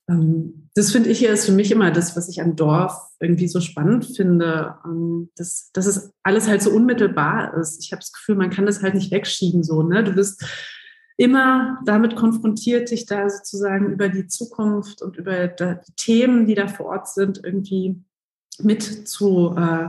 Ähm, 0.09 0.69
das 0.75 0.93
finde 0.93 1.09
ich 1.09 1.21
ja 1.21 1.33
ist 1.33 1.47
für 1.47 1.53
mich 1.53 1.73
immer 1.73 1.91
das, 1.91 2.17
was 2.17 2.29
ich 2.29 2.41
am 2.41 2.55
Dorf 2.55 2.93
irgendwie 3.19 3.49
so 3.49 3.61
spannend 3.61 4.05
finde, 4.17 4.77
ähm, 4.85 5.31
dass, 5.37 5.71
dass 5.73 5.87
es 5.87 6.13
alles 6.23 6.49
halt 6.49 6.63
so 6.63 6.71
unmittelbar 6.71 7.57
ist. 7.59 7.83
Ich 7.83 7.93
habe 7.93 8.01
das 8.01 8.13
Gefühl, 8.13 8.37
man 8.37 8.51
kann 8.51 8.67
das 8.67 8.83
halt 8.83 8.95
nicht 8.95 9.11
wegschieben 9.11 9.65
so. 9.65 9.83
Ne? 9.83 10.05
Du 10.05 10.13
bist 10.13 10.45
immer 11.17 11.79
damit 11.85 12.17
konfrontiert, 12.17 12.91
dich 12.91 13.07
da 13.07 13.29
sozusagen 13.31 13.91
über 13.91 14.09
die 14.09 14.27
Zukunft 14.27 15.03
und 15.03 15.17
über 15.17 15.49
die 15.49 15.93
Themen, 15.97 16.47
die 16.47 16.55
da 16.55 16.69
vor 16.69 16.87
Ort 16.87 17.09
sind, 17.09 17.41
irgendwie 17.43 18.03
mit 18.59 19.09
zu, 19.09 19.55
äh, 19.57 19.89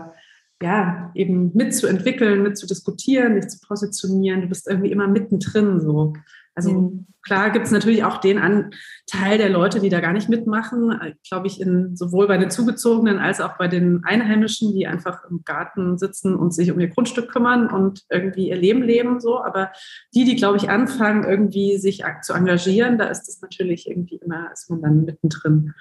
ja, 0.61 1.11
eben 1.13 1.51
mitzuentwickeln, 1.53 2.43
mit 2.43 2.57
zu 2.57 2.65
diskutieren, 2.65 3.35
dich 3.35 3.49
zu 3.49 3.59
positionieren. 3.59 4.41
Du 4.41 4.47
bist 4.47 4.67
irgendwie 4.67 4.91
immer 4.91 5.07
mittendrin 5.07 5.79
so. 5.79 6.13
Also 6.57 6.71
mhm. 6.71 7.05
klar 7.21 7.51
gibt 7.51 7.67
es 7.67 7.71
natürlich 7.71 8.03
auch 8.03 8.17
den 8.17 8.39
Anteil 8.39 9.37
der 9.37 9.49
Leute, 9.49 9.79
die 9.79 9.89
da 9.89 9.99
gar 9.99 10.11
nicht 10.11 10.27
mitmachen, 10.27 10.89
äh, 10.89 11.13
glaube 11.29 11.45
ich, 11.45 11.61
in, 11.61 11.95
sowohl 11.95 12.27
bei 12.27 12.39
den 12.39 12.49
Zugezogenen 12.49 13.19
als 13.19 13.41
auch 13.41 13.59
bei 13.59 13.67
den 13.67 14.03
Einheimischen, 14.03 14.73
die 14.73 14.87
einfach 14.87 15.23
im 15.29 15.43
Garten 15.45 15.99
sitzen 15.99 16.35
und 16.35 16.55
sich 16.55 16.71
um 16.71 16.79
ihr 16.79 16.87
Grundstück 16.87 17.29
kümmern 17.31 17.69
und 17.69 18.05
irgendwie 18.09 18.49
ihr 18.49 18.55
Leben 18.55 18.81
leben. 18.81 19.19
So. 19.19 19.39
Aber 19.43 19.71
die, 20.15 20.25
die, 20.25 20.35
glaube 20.35 20.57
ich, 20.57 20.67
anfangen, 20.67 21.25
irgendwie 21.25 21.77
sich 21.77 22.03
zu 22.23 22.33
engagieren, 22.33 22.97
da 22.97 23.05
ist 23.05 23.27
das 23.27 23.39
natürlich 23.39 23.87
irgendwie 23.87 24.15
immer, 24.15 24.51
ist 24.51 24.71
man 24.71 24.81
dann 24.81 25.05
mittendrin. 25.05 25.75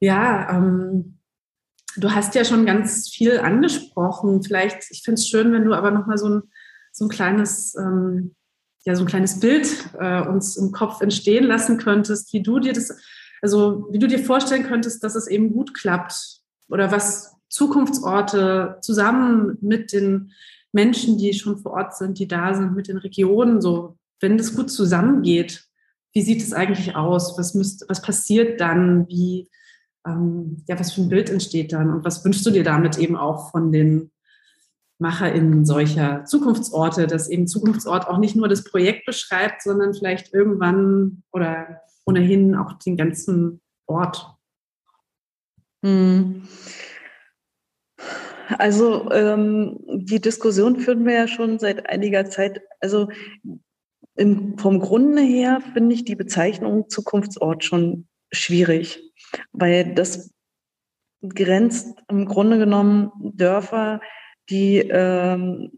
Ja, 0.00 0.50
ähm, 0.50 1.16
du 1.96 2.14
hast 2.14 2.34
ja 2.34 2.44
schon 2.44 2.66
ganz 2.66 3.08
viel 3.08 3.40
angesprochen. 3.40 4.42
Vielleicht, 4.42 4.90
ich 4.90 5.00
finde 5.02 5.18
es 5.18 5.26
schön, 5.26 5.50
wenn 5.54 5.64
du 5.64 5.72
aber 5.72 5.92
nochmal 5.92 6.18
so 6.18 6.28
ein, 6.28 6.42
so 6.92 7.06
ein 7.06 7.08
kleines 7.08 7.74
ähm, 7.76 8.34
ja 8.86 8.94
so 8.94 9.02
ein 9.02 9.08
kleines 9.08 9.40
Bild 9.40 9.68
äh, 9.98 10.22
uns 10.22 10.56
im 10.56 10.72
Kopf 10.72 11.00
entstehen 11.00 11.44
lassen 11.44 11.76
könntest, 11.76 12.32
wie 12.32 12.42
du 12.42 12.58
dir 12.60 12.72
das, 12.72 12.96
also 13.42 13.88
wie 13.90 13.98
du 13.98 14.06
dir 14.06 14.20
vorstellen 14.20 14.62
könntest, 14.62 15.02
dass 15.02 15.14
es 15.14 15.26
eben 15.26 15.52
gut 15.52 15.74
klappt 15.74 16.40
oder 16.68 16.90
was 16.90 17.34
Zukunftsorte 17.48 18.78
zusammen 18.80 19.58
mit 19.60 19.92
den 19.92 20.32
Menschen, 20.72 21.18
die 21.18 21.32
schon 21.34 21.58
vor 21.58 21.72
Ort 21.72 21.96
sind, 21.96 22.18
die 22.18 22.28
da 22.28 22.54
sind, 22.54 22.74
mit 22.74 22.88
den 22.88 22.98
Regionen, 22.98 23.60
so, 23.60 23.98
wenn 24.20 24.38
das 24.38 24.54
gut 24.54 24.70
zusammengeht, 24.70 25.64
wie 26.12 26.22
sieht 26.22 26.42
es 26.42 26.52
eigentlich 26.54 26.96
aus? 26.96 27.36
Was, 27.36 27.54
müsst, 27.54 27.84
was 27.88 28.00
passiert 28.00 28.60
dann? 28.60 29.06
Wie, 29.08 29.50
ähm, 30.06 30.62
ja, 30.66 30.78
was 30.78 30.92
für 30.92 31.02
ein 31.02 31.10
Bild 31.10 31.28
entsteht 31.28 31.72
dann? 31.72 31.90
Und 31.90 32.04
was 32.04 32.24
wünschst 32.24 32.46
du 32.46 32.50
dir 32.50 32.64
damit 32.64 32.98
eben 32.98 33.16
auch 33.16 33.50
von 33.50 33.70
den 33.70 34.10
MacherInnen 34.98 35.64
solcher 35.64 36.24
Zukunftsorte, 36.24 37.06
dass 37.06 37.28
eben 37.28 37.46
Zukunftsort 37.46 38.08
auch 38.08 38.18
nicht 38.18 38.36
nur 38.36 38.48
das 38.48 38.64
Projekt 38.64 39.04
beschreibt, 39.06 39.62
sondern 39.62 39.94
vielleicht 39.94 40.32
irgendwann 40.32 41.22
oder 41.32 41.82
ohnehin 42.06 42.54
auch 42.54 42.74
den 42.74 42.96
ganzen 42.96 43.60
Ort. 43.86 44.34
Hm. 45.84 46.48
Also 48.58 49.10
ähm, 49.10 49.80
die 49.88 50.20
Diskussion 50.20 50.78
führen 50.78 51.04
wir 51.04 51.14
ja 51.14 51.28
schon 51.28 51.58
seit 51.58 51.88
einiger 51.88 52.26
Zeit. 52.26 52.62
Also 52.80 53.08
im, 54.14 54.56
vom 54.56 54.80
Grunde 54.80 55.22
her 55.22 55.60
finde 55.72 55.94
ich 55.94 56.04
die 56.04 56.16
Bezeichnung 56.16 56.88
Zukunftsort 56.88 57.64
schon 57.64 58.06
schwierig, 58.32 59.02
weil 59.52 59.94
das 59.94 60.30
grenzt 61.22 61.98
im 62.08 62.26
Grunde 62.26 62.58
genommen 62.58 63.10
Dörfer, 63.18 64.00
die, 64.50 64.78
ähm, 64.78 65.72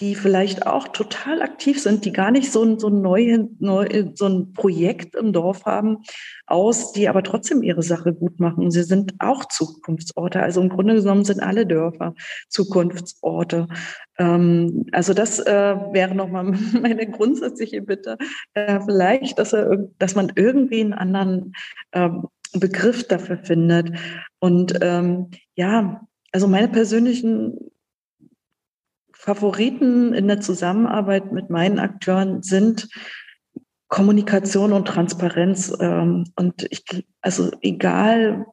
die 0.00 0.14
vielleicht 0.14 0.66
auch 0.66 0.88
total 0.88 1.42
aktiv 1.42 1.80
sind, 1.80 2.04
die 2.04 2.12
gar 2.12 2.30
nicht 2.32 2.50
so 2.50 2.64
ein, 2.64 2.78
so 2.78 2.88
ein, 2.88 3.02
neu, 3.02 3.46
neu, 3.60 4.10
so 4.14 4.26
ein 4.26 4.52
Projekt 4.52 5.14
im 5.14 5.32
Dorf 5.32 5.64
haben, 5.64 5.98
aus, 6.46 6.92
die 6.92 7.08
aber 7.08 7.22
trotzdem 7.22 7.62
ihre 7.62 7.82
Sache 7.82 8.12
gut 8.12 8.40
machen. 8.40 8.70
Sie 8.70 8.82
sind 8.82 9.14
auch 9.20 9.44
Zukunftsorte. 9.44 10.42
Also 10.42 10.60
im 10.60 10.70
Grunde 10.70 10.96
genommen 10.96 11.24
sind 11.24 11.40
alle 11.40 11.66
Dörfer 11.66 12.14
Zukunftsorte. 12.48 13.68
Ähm, 14.18 14.86
also 14.92 15.14
das 15.14 15.38
äh, 15.38 15.76
wäre 15.92 16.14
nochmal 16.14 16.44
meine 16.80 17.08
grundsätzliche 17.08 17.82
Bitte. 17.82 18.18
Äh, 18.54 18.80
vielleicht, 18.84 19.38
dass, 19.38 19.52
er, 19.52 19.88
dass 19.98 20.14
man 20.14 20.32
irgendwie 20.34 20.80
einen 20.80 20.94
anderen 20.94 21.52
ähm, 21.92 22.26
Begriff 22.54 23.06
dafür 23.06 23.38
findet. 23.38 23.92
Und 24.40 24.74
ähm, 24.80 25.30
ja, 25.54 26.00
also 26.32 26.48
meine 26.48 26.68
persönlichen 26.68 27.71
Favoriten 29.22 30.14
in 30.14 30.26
der 30.26 30.40
Zusammenarbeit 30.40 31.30
mit 31.30 31.48
meinen 31.48 31.78
Akteuren 31.78 32.42
sind 32.42 32.88
Kommunikation 33.86 34.72
und 34.72 34.88
Transparenz. 34.88 35.72
Ähm, 35.78 36.24
und 36.34 36.66
ich, 36.70 36.82
also 37.20 37.52
egal, 37.60 38.46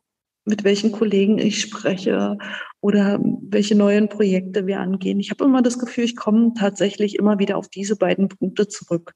mit 0.46 0.64
welchen 0.64 0.92
Kollegen 0.92 1.40
ich 1.40 1.60
spreche 1.60 2.38
oder 2.82 3.20
welche 3.42 3.74
neuen 3.74 4.10
Projekte 4.10 4.68
wir 4.68 4.80
angehen. 4.80 5.20
Ich 5.20 5.32
habe 5.32 5.44
immer 5.44 5.64
das 5.64 5.80
Gefühl, 5.80 6.04
ich 6.04 6.16
komme 6.16 6.54
tatsächlich 6.54 7.16
immer 7.16 7.40
wieder 7.40 7.58
auf 7.58 7.68
diese 7.70 7.96
beiden 7.96 8.30
Punkte 8.30 8.68
zurück. 8.68 9.16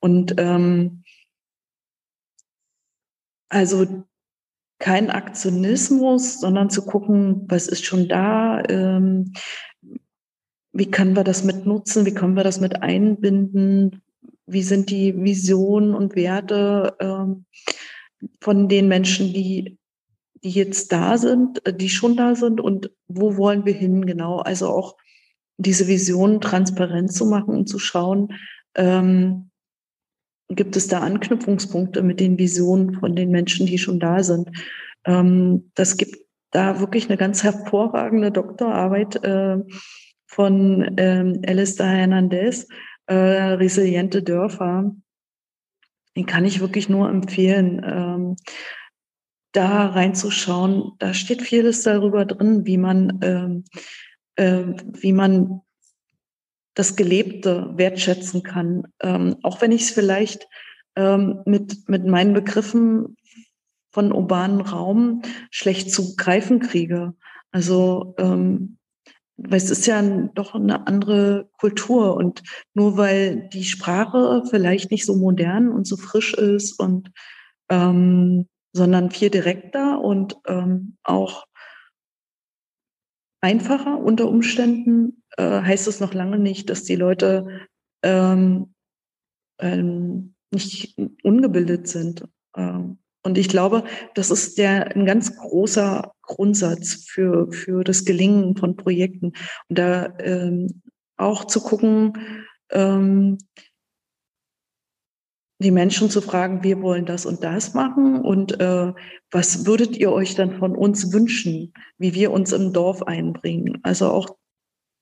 Und 0.00 0.36
ähm, 0.38 1.02
also 3.50 4.06
kein 4.78 5.10
Aktionismus, 5.10 6.40
sondern 6.40 6.70
zu 6.70 6.86
gucken, 6.86 7.44
was 7.48 7.68
ist 7.68 7.84
schon 7.84 8.08
da, 8.08 8.62
ähm, 8.66 9.34
wie 10.78 10.90
können 10.90 11.16
wir 11.16 11.24
das 11.24 11.42
mit 11.42 11.66
nutzen, 11.66 12.04
wie 12.04 12.14
können 12.14 12.36
wir 12.36 12.44
das 12.44 12.60
mit 12.60 12.82
einbinden, 12.82 14.02
wie 14.46 14.62
sind 14.62 14.90
die 14.90 15.16
Visionen 15.22 15.94
und 15.94 16.14
Werte 16.16 16.94
ähm, 17.00 17.46
von 18.40 18.68
den 18.68 18.88
Menschen, 18.88 19.32
die, 19.32 19.78
die 20.42 20.50
jetzt 20.50 20.92
da 20.92 21.18
sind, 21.18 21.64
äh, 21.66 21.74
die 21.74 21.88
schon 21.88 22.16
da 22.16 22.34
sind 22.34 22.60
und 22.60 22.90
wo 23.08 23.36
wollen 23.36 23.64
wir 23.64 23.72
hin 23.72 24.06
genau. 24.06 24.38
Also 24.38 24.68
auch 24.68 24.96
diese 25.56 25.88
Visionen 25.88 26.40
transparent 26.40 27.12
zu 27.12 27.26
machen 27.26 27.54
und 27.54 27.68
zu 27.68 27.78
schauen, 27.78 28.34
ähm, 28.74 29.50
gibt 30.48 30.76
es 30.76 30.86
da 30.86 31.00
Anknüpfungspunkte 31.00 32.02
mit 32.02 32.20
den 32.20 32.38
Visionen 32.38 33.00
von 33.00 33.16
den 33.16 33.30
Menschen, 33.30 33.66
die 33.66 33.78
schon 33.78 33.98
da 33.98 34.22
sind. 34.22 34.50
Ähm, 35.04 35.70
das 35.74 35.96
gibt 35.96 36.18
da 36.50 36.78
wirklich 36.78 37.08
eine 37.08 37.16
ganz 37.16 37.42
hervorragende 37.42 38.30
Doktorarbeit. 38.30 39.24
Äh, 39.24 39.58
von 40.36 40.96
ähm, 40.98 41.40
Alistair 41.46 41.86
Hernandez, 41.86 42.68
äh, 43.06 43.14
Resiliente 43.14 44.22
Dörfer. 44.22 44.94
Den 46.14 46.26
kann 46.26 46.44
ich 46.44 46.60
wirklich 46.60 46.90
nur 46.90 47.08
empfehlen, 47.08 47.80
ähm, 47.82 48.36
da 49.52 49.86
reinzuschauen. 49.86 50.92
Da 50.98 51.14
steht 51.14 51.40
vieles 51.40 51.84
darüber 51.84 52.26
drin, 52.26 52.66
wie 52.66 52.76
man, 52.76 53.18
ähm, 53.22 53.64
äh, 54.34 54.74
wie 55.00 55.14
man 55.14 55.62
das 56.74 56.96
Gelebte 56.96 57.72
wertschätzen 57.76 58.42
kann. 58.42 58.88
Ähm, 59.00 59.36
auch 59.42 59.62
wenn 59.62 59.72
ich 59.72 59.84
es 59.84 59.90
vielleicht 59.90 60.46
ähm, 60.96 61.40
mit, 61.46 61.88
mit 61.88 62.04
meinen 62.04 62.34
Begriffen 62.34 63.16
von 63.90 64.12
urbanen 64.12 64.60
Raum 64.60 65.22
schlecht 65.50 65.90
zu 65.90 66.14
greifen 66.14 66.60
kriege. 66.60 67.14
Also 67.52 68.14
ähm, 68.18 68.76
weil 69.36 69.58
es 69.58 69.70
ist 69.70 69.86
ja 69.86 70.02
doch 70.02 70.54
eine 70.54 70.86
andere 70.86 71.48
Kultur 71.58 72.16
und 72.16 72.42
nur 72.74 72.96
weil 72.96 73.48
die 73.50 73.64
Sprache 73.64 74.42
vielleicht 74.48 74.90
nicht 74.90 75.04
so 75.04 75.16
modern 75.16 75.70
und 75.70 75.86
so 75.86 75.96
frisch 75.96 76.34
ist 76.34 76.78
und 76.78 77.10
ähm, 77.68 78.48
sondern 78.72 79.10
viel 79.10 79.30
direkter 79.30 80.00
und 80.00 80.36
ähm, 80.46 80.96
auch 81.02 81.46
einfacher 83.40 83.98
unter 83.98 84.28
Umständen, 84.28 85.22
äh, 85.36 85.62
heißt 85.62 85.86
es 85.88 86.00
noch 86.00 86.14
lange 86.14 86.38
nicht, 86.38 86.68
dass 86.68 86.84
die 86.84 86.96
Leute 86.96 87.66
ähm, 88.02 88.74
ähm, 89.60 90.34
nicht 90.52 90.96
ungebildet 91.22 91.88
sind. 91.88 92.24
Ähm, 92.56 92.98
und 93.26 93.36
ich 93.36 93.48
glaube, 93.48 93.84
das 94.14 94.30
ist 94.30 94.56
der 94.56 94.94
ein 94.94 95.04
ganz 95.04 95.36
großer 95.36 96.12
Grundsatz 96.22 97.04
für, 97.08 97.52
für 97.52 97.82
das 97.82 98.04
Gelingen 98.04 98.56
von 98.56 98.76
Projekten. 98.76 99.32
Und 99.68 99.78
da 99.78 100.16
ähm, 100.20 100.82
auch 101.16 101.44
zu 101.44 101.60
gucken, 101.60 102.12
ähm, 102.70 103.38
die 105.58 105.72
Menschen 105.72 106.08
zu 106.08 106.20
fragen, 106.20 106.62
wir 106.62 106.80
wollen 106.82 107.04
das 107.04 107.26
und 107.26 107.42
das 107.42 107.74
machen 107.74 108.20
und 108.20 108.60
äh, 108.60 108.92
was 109.30 109.66
würdet 109.66 109.96
ihr 109.96 110.12
euch 110.12 110.34
dann 110.34 110.58
von 110.58 110.76
uns 110.76 111.12
wünschen, 111.12 111.72
wie 111.98 112.14
wir 112.14 112.30
uns 112.30 112.52
im 112.52 112.72
Dorf 112.72 113.02
einbringen? 113.02 113.80
Also 113.82 114.10
auch 114.10 114.36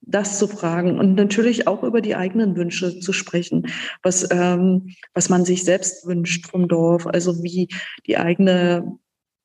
das 0.06 0.38
zu 0.38 0.46
fragen 0.46 0.98
und 0.98 1.14
natürlich 1.14 1.66
auch 1.66 1.82
über 1.82 2.00
die 2.00 2.14
eigenen 2.14 2.56
Wünsche 2.56 3.00
zu 3.00 3.12
sprechen, 3.12 3.68
was, 4.02 4.28
ähm, 4.30 4.90
was 5.14 5.28
man 5.28 5.44
sich 5.44 5.64
selbst 5.64 6.06
wünscht 6.06 6.46
vom 6.46 6.68
Dorf, 6.68 7.06
also 7.06 7.42
wie 7.42 7.68
die 8.06 8.18
eigene 8.18 8.98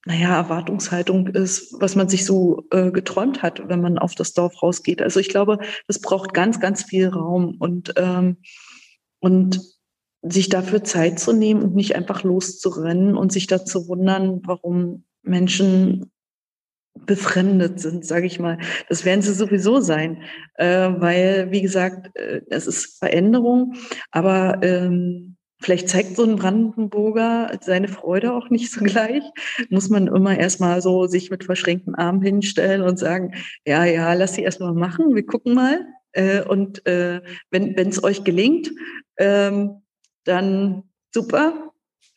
naja, 0.05 0.37
Erwartungshaltung 0.37 1.27
ist, 1.27 1.75
was 1.79 1.95
man 1.95 2.07
sich 2.07 2.25
so 2.25 2.65
äh, 2.71 2.91
geträumt 2.91 3.41
hat, 3.41 3.67
wenn 3.67 3.81
man 3.81 3.97
auf 3.97 4.15
das 4.15 4.33
Dorf 4.33 4.63
rausgeht. 4.63 5.01
Also 5.01 5.19
ich 5.19 5.29
glaube, 5.29 5.59
das 5.87 5.99
braucht 5.99 6.33
ganz, 6.33 6.59
ganz 6.59 6.83
viel 6.83 7.09
Raum 7.09 7.55
und, 7.59 7.93
ähm, 7.97 8.37
und 9.19 9.61
sich 10.21 10.49
dafür 10.49 10.83
Zeit 10.83 11.19
zu 11.19 11.33
nehmen 11.33 11.61
und 11.61 11.75
nicht 11.75 11.95
einfach 11.95 12.23
loszurennen 12.23 13.15
und 13.15 13.31
sich 13.31 13.47
dazu 13.47 13.87
wundern, 13.87 14.41
warum 14.45 15.03
Menschen 15.21 16.11
befremdet 17.05 17.79
sind, 17.79 18.05
sage 18.05 18.25
ich 18.27 18.39
mal. 18.39 18.57
Das 18.87 19.05
werden 19.05 19.21
sie 19.21 19.33
sowieso 19.33 19.79
sein, 19.79 20.23
äh, 20.55 20.89
weil, 20.97 21.51
wie 21.51 21.61
gesagt, 21.61 22.15
äh, 22.15 22.41
es 22.49 22.67
ist 22.67 22.99
Veränderung, 22.99 23.75
aber 24.11 24.59
ähm, 24.61 25.35
vielleicht 25.61 25.89
zeigt 25.89 26.15
so 26.15 26.23
ein 26.23 26.37
Brandenburger 26.37 27.51
seine 27.61 27.87
Freude 27.87 28.33
auch 28.33 28.49
nicht 28.49 28.71
so 28.71 28.83
gleich. 28.83 29.23
Muss 29.69 29.89
man 29.89 30.07
immer 30.07 30.37
erstmal 30.37 30.81
so 30.81 31.07
sich 31.07 31.29
mit 31.29 31.43
verschränkten 31.43 31.95
Armen 31.95 32.21
hinstellen 32.21 32.81
und 32.81 32.97
sagen, 32.97 33.33
ja, 33.65 33.85
ja, 33.85 34.13
lass 34.13 34.35
sie 34.35 34.43
erstmal 34.43 34.73
machen, 34.73 35.15
wir 35.15 35.25
gucken 35.25 35.53
mal. 35.53 35.85
Äh, 36.11 36.43
und 36.43 36.85
äh, 36.87 37.21
wenn 37.51 37.75
es 37.77 38.03
euch 38.03 38.23
gelingt, 38.23 38.71
ähm, 39.17 39.81
dann 40.23 40.83
super. 41.13 41.68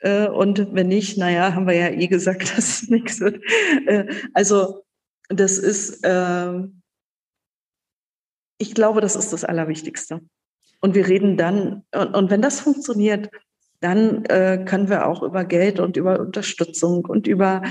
Äh, 0.03 0.27
und 0.27 0.75
wenn 0.75 0.89
nicht, 0.89 1.17
naja, 1.17 1.55
haben 1.55 1.67
wir 1.67 1.75
ja 1.75 1.89
eh 1.89 2.09
gesagt, 2.09 2.43
dass 2.57 2.83
es 2.83 2.89
nichts 2.89 3.21
wird. 3.21 3.43
Äh, 3.87 4.07
also 4.35 4.85
das 5.29 5.59
ist, 5.59 6.05
äh, 6.05 6.53
ich 8.59 8.75
glaube, 8.75 9.01
das 9.01 9.17
ist 9.17 9.33
das 9.33 9.45
Allerwichtigste. 9.45 10.21
Und 10.81 10.95
wir 10.95 11.07
reden 11.07 11.37
dann, 11.37 11.85
und, 11.93 12.31
wenn 12.31 12.43
das 12.43 12.61
funktioniert, 12.61 13.31
dann 13.81 14.25
äh, 14.27 14.65
können 14.65 14.89
wir 14.89 15.07
auch 15.07 15.23
über 15.23 15.45
Geld 15.45 15.81
und 15.81 15.97
über 15.97 16.19
Unterstützung 16.21 17.05
und 17.05 17.27
über, 17.27 17.63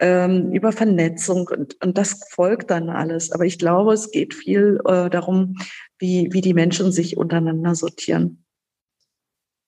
ähm, 0.00 0.52
über 0.52 0.72
Vernetzung 0.72 1.48
und, 1.48 1.82
und 1.82 1.98
das 1.98 2.20
folgt 2.30 2.70
dann 2.70 2.90
alles. 2.90 3.32
Aber 3.32 3.44
ich 3.44 3.58
glaube, 3.58 3.92
es 3.92 4.10
geht 4.10 4.34
viel 4.34 4.80
darum, 4.84 5.56
wie, 5.98 6.28
wie 6.32 6.40
die 6.40 6.54
Menschen 6.54 6.90
sich 6.90 7.16
untereinander 7.16 7.74
sortieren. 7.74 8.44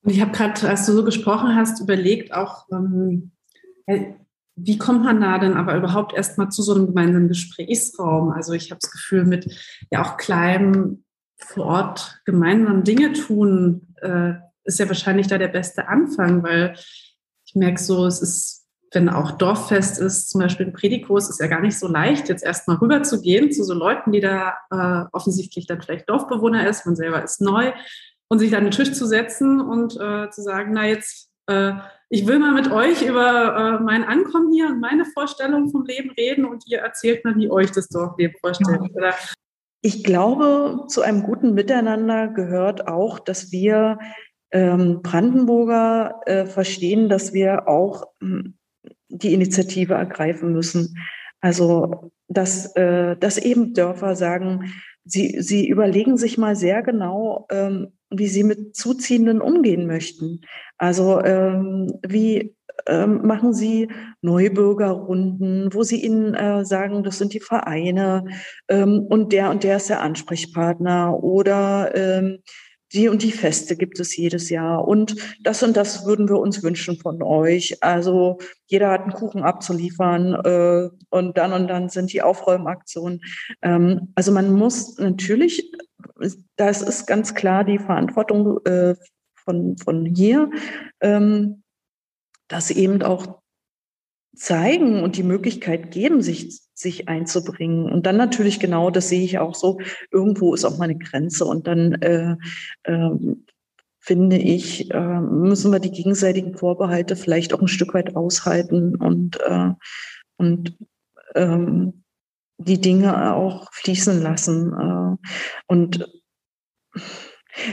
Und 0.03 0.11
ich 0.11 0.21
habe 0.21 0.31
gerade, 0.31 0.67
als 0.67 0.85
du 0.85 0.91
so 0.91 1.03
gesprochen 1.03 1.55
hast, 1.55 1.79
überlegt 1.79 2.33
auch, 2.33 2.67
ähm, 2.71 3.31
wie 4.55 4.77
kommt 4.77 5.03
man 5.03 5.21
da 5.21 5.39
denn 5.39 5.55
aber 5.55 5.75
überhaupt 5.75 6.13
erstmal 6.13 6.49
zu 6.49 6.61
so 6.61 6.75
einem 6.75 6.87
gemeinsamen 6.87 7.29
Gesprächsraum? 7.29 8.31
Also 8.31 8.53
ich 8.53 8.69
habe 8.69 8.79
das 8.81 8.91
Gefühl, 8.91 9.25
mit 9.25 9.49
ja 9.89 10.03
auch 10.03 10.17
kleinem 10.17 11.03
vor 11.37 11.65
Ort 11.65 12.21
gemeinsam 12.25 12.83
Dinge 12.83 13.13
tun, 13.13 13.95
äh, 14.01 14.33
ist 14.65 14.79
ja 14.79 14.87
wahrscheinlich 14.87 15.27
da 15.27 15.37
der 15.37 15.47
beste 15.47 15.87
Anfang, 15.87 16.43
weil 16.43 16.75
ich 17.45 17.55
merke 17.55 17.81
so, 17.81 18.05
es 18.05 18.21
ist, 18.21 18.67
wenn 18.91 19.09
auch 19.09 19.31
Dorffest 19.31 19.99
ist, 19.99 20.29
zum 20.29 20.41
Beispiel 20.41 20.67
ein 20.67 20.73
Predikurs, 20.73 21.29
ist 21.29 21.39
ja 21.39 21.47
gar 21.47 21.61
nicht 21.61 21.77
so 21.77 21.87
leicht, 21.87 22.29
jetzt 22.29 22.43
erstmal 22.43 22.77
rüber 22.77 23.03
zu 23.03 23.21
gehen 23.21 23.51
zu 23.51 23.63
so 23.63 23.73
Leuten, 23.73 24.11
die 24.11 24.21
da 24.21 24.53
äh, 24.69 25.05
offensichtlich 25.11 25.65
dann 25.65 25.81
vielleicht 25.81 26.09
Dorfbewohner 26.09 26.67
ist, 26.67 26.85
man 26.85 26.95
selber 26.95 27.23
ist 27.23 27.41
neu 27.41 27.71
und 28.29 28.39
sich 28.39 28.55
an 28.55 28.63
den 28.63 28.71
Tisch 28.71 28.93
zu 28.93 29.05
setzen 29.05 29.61
und 29.61 29.95
äh, 29.99 30.29
zu 30.29 30.41
sagen, 30.41 30.71
na 30.73 30.87
jetzt, 30.87 31.29
äh, 31.47 31.73
ich 32.09 32.27
will 32.27 32.39
mal 32.39 32.53
mit 32.53 32.71
euch 32.71 33.01
über 33.01 33.79
äh, 33.79 33.83
mein 33.83 34.03
Ankommen 34.03 34.51
hier 34.51 34.67
und 34.67 34.79
meine 34.79 35.05
Vorstellung 35.05 35.69
vom 35.69 35.85
Leben 35.85 36.11
reden 36.11 36.45
und 36.45 36.63
ihr 36.67 36.79
erzählt 36.79 37.25
mal, 37.25 37.35
wie 37.35 37.49
euch 37.49 37.71
das 37.71 37.89
Dorfleben 37.89 38.35
vorstellt. 38.39 38.81
Oder? 38.93 39.13
Ich 39.81 40.03
glaube, 40.03 40.85
zu 40.87 41.01
einem 41.01 41.23
guten 41.23 41.53
Miteinander 41.53 42.27
gehört 42.27 42.87
auch, 42.87 43.19
dass 43.19 43.51
wir 43.51 43.99
ähm, 44.51 45.01
Brandenburger 45.01 46.21
äh, 46.25 46.45
verstehen, 46.45 47.09
dass 47.09 47.33
wir 47.33 47.67
auch 47.67 48.05
hm, 48.21 48.55
die 49.09 49.33
Initiative 49.33 49.95
ergreifen 49.95 50.53
müssen. 50.53 50.97
Also, 51.41 52.11
dass, 52.27 52.75
äh, 52.75 53.17
dass 53.17 53.37
eben 53.37 53.73
Dörfer 53.73 54.15
sagen, 54.15 54.71
sie, 55.03 55.41
sie 55.41 55.67
überlegen 55.67 56.17
sich 56.17 56.37
mal 56.37 56.55
sehr 56.55 56.81
genau, 56.81 57.47
ähm, 57.51 57.93
wie 58.17 58.27
sie 58.27 58.43
mit 58.43 58.75
Zuziehenden 58.75 59.41
umgehen 59.41 59.87
möchten. 59.87 60.41
Also 60.77 61.21
ähm, 61.21 61.99
wie 62.07 62.55
ähm, 62.87 63.25
machen 63.25 63.53
Sie 63.53 63.89
Neubürgerrunden, 64.21 65.73
wo 65.73 65.83
Sie 65.83 66.03
ihnen 66.03 66.33
äh, 66.33 66.65
sagen, 66.65 67.03
das 67.03 67.17
sind 67.17 67.33
die 67.33 67.39
Vereine 67.39 68.25
ähm, 68.67 69.05
und 69.09 69.31
der 69.31 69.51
und 69.51 69.63
der 69.63 69.77
ist 69.77 69.89
der 69.89 70.01
Ansprechpartner 70.01 71.23
oder 71.23 71.95
ähm, 71.95 72.39
die 72.93 73.09
und 73.09 73.23
die 73.23 73.31
Feste 73.31 73.75
gibt 73.75 73.99
es 73.99 74.15
jedes 74.15 74.49
Jahr 74.49 74.87
und 74.87 75.15
das 75.41 75.63
und 75.63 75.75
das 75.75 76.05
würden 76.05 76.29
wir 76.29 76.37
uns 76.37 76.63
wünschen 76.63 76.97
von 76.97 77.21
euch. 77.21 77.81
Also 77.83 78.39
jeder 78.67 78.91
hat 78.91 79.01
einen 79.01 79.13
Kuchen 79.13 79.43
abzuliefern 79.43 80.33
äh, 80.45 80.89
und 81.09 81.37
dann 81.37 81.53
und 81.53 81.67
dann 81.67 81.89
sind 81.89 82.13
die 82.13 82.21
Aufräumaktionen. 82.21 83.21
Ähm, 83.61 84.11
also 84.15 84.31
man 84.31 84.53
muss 84.53 84.97
natürlich, 84.97 85.71
das 86.55 86.81
ist 86.81 87.07
ganz 87.07 87.33
klar 87.33 87.63
die 87.63 87.79
Verantwortung 87.79 88.63
äh, 88.65 88.95
von, 89.35 89.77
von 89.77 90.05
hier, 90.05 90.49
ähm, 91.01 91.63
das 92.47 92.71
eben 92.71 93.01
auch 93.01 93.42
zeigen 94.35 95.03
und 95.03 95.17
die 95.17 95.23
Möglichkeit 95.23 95.91
geben, 95.91 96.21
sich, 96.21 96.61
sich 96.73 97.07
einzubringen. 97.07 97.91
Und 97.91 98.05
dann 98.05 98.17
natürlich 98.17 98.59
genau, 98.59 98.89
das 98.89 99.09
sehe 99.09 99.23
ich 99.23 99.39
auch 99.39 99.55
so, 99.55 99.79
irgendwo 100.11 100.53
ist 100.53 100.65
auch 100.65 100.77
mal 100.77 100.85
eine 100.85 100.97
Grenze. 100.97 101.45
Und 101.45 101.67
dann 101.67 101.93
äh, 102.01 102.35
äh, 102.83 103.09
finde 103.99 104.37
ich, 104.37 104.91
äh, 104.91 105.19
müssen 105.21 105.71
wir 105.71 105.79
die 105.79 105.91
gegenseitigen 105.91 106.57
Vorbehalte 106.57 107.15
vielleicht 107.15 107.53
auch 107.53 107.61
ein 107.61 107.67
Stück 107.67 107.93
weit 107.93 108.15
aushalten 108.15 108.95
und, 108.95 109.39
äh, 109.41 109.69
und 110.37 110.77
ähm, 111.35 112.03
die 112.57 112.81
Dinge 112.81 113.35
auch 113.35 113.71
fließen 113.71 114.21
lassen. 114.21 114.73
Äh, 114.73 115.27
und 115.67 116.09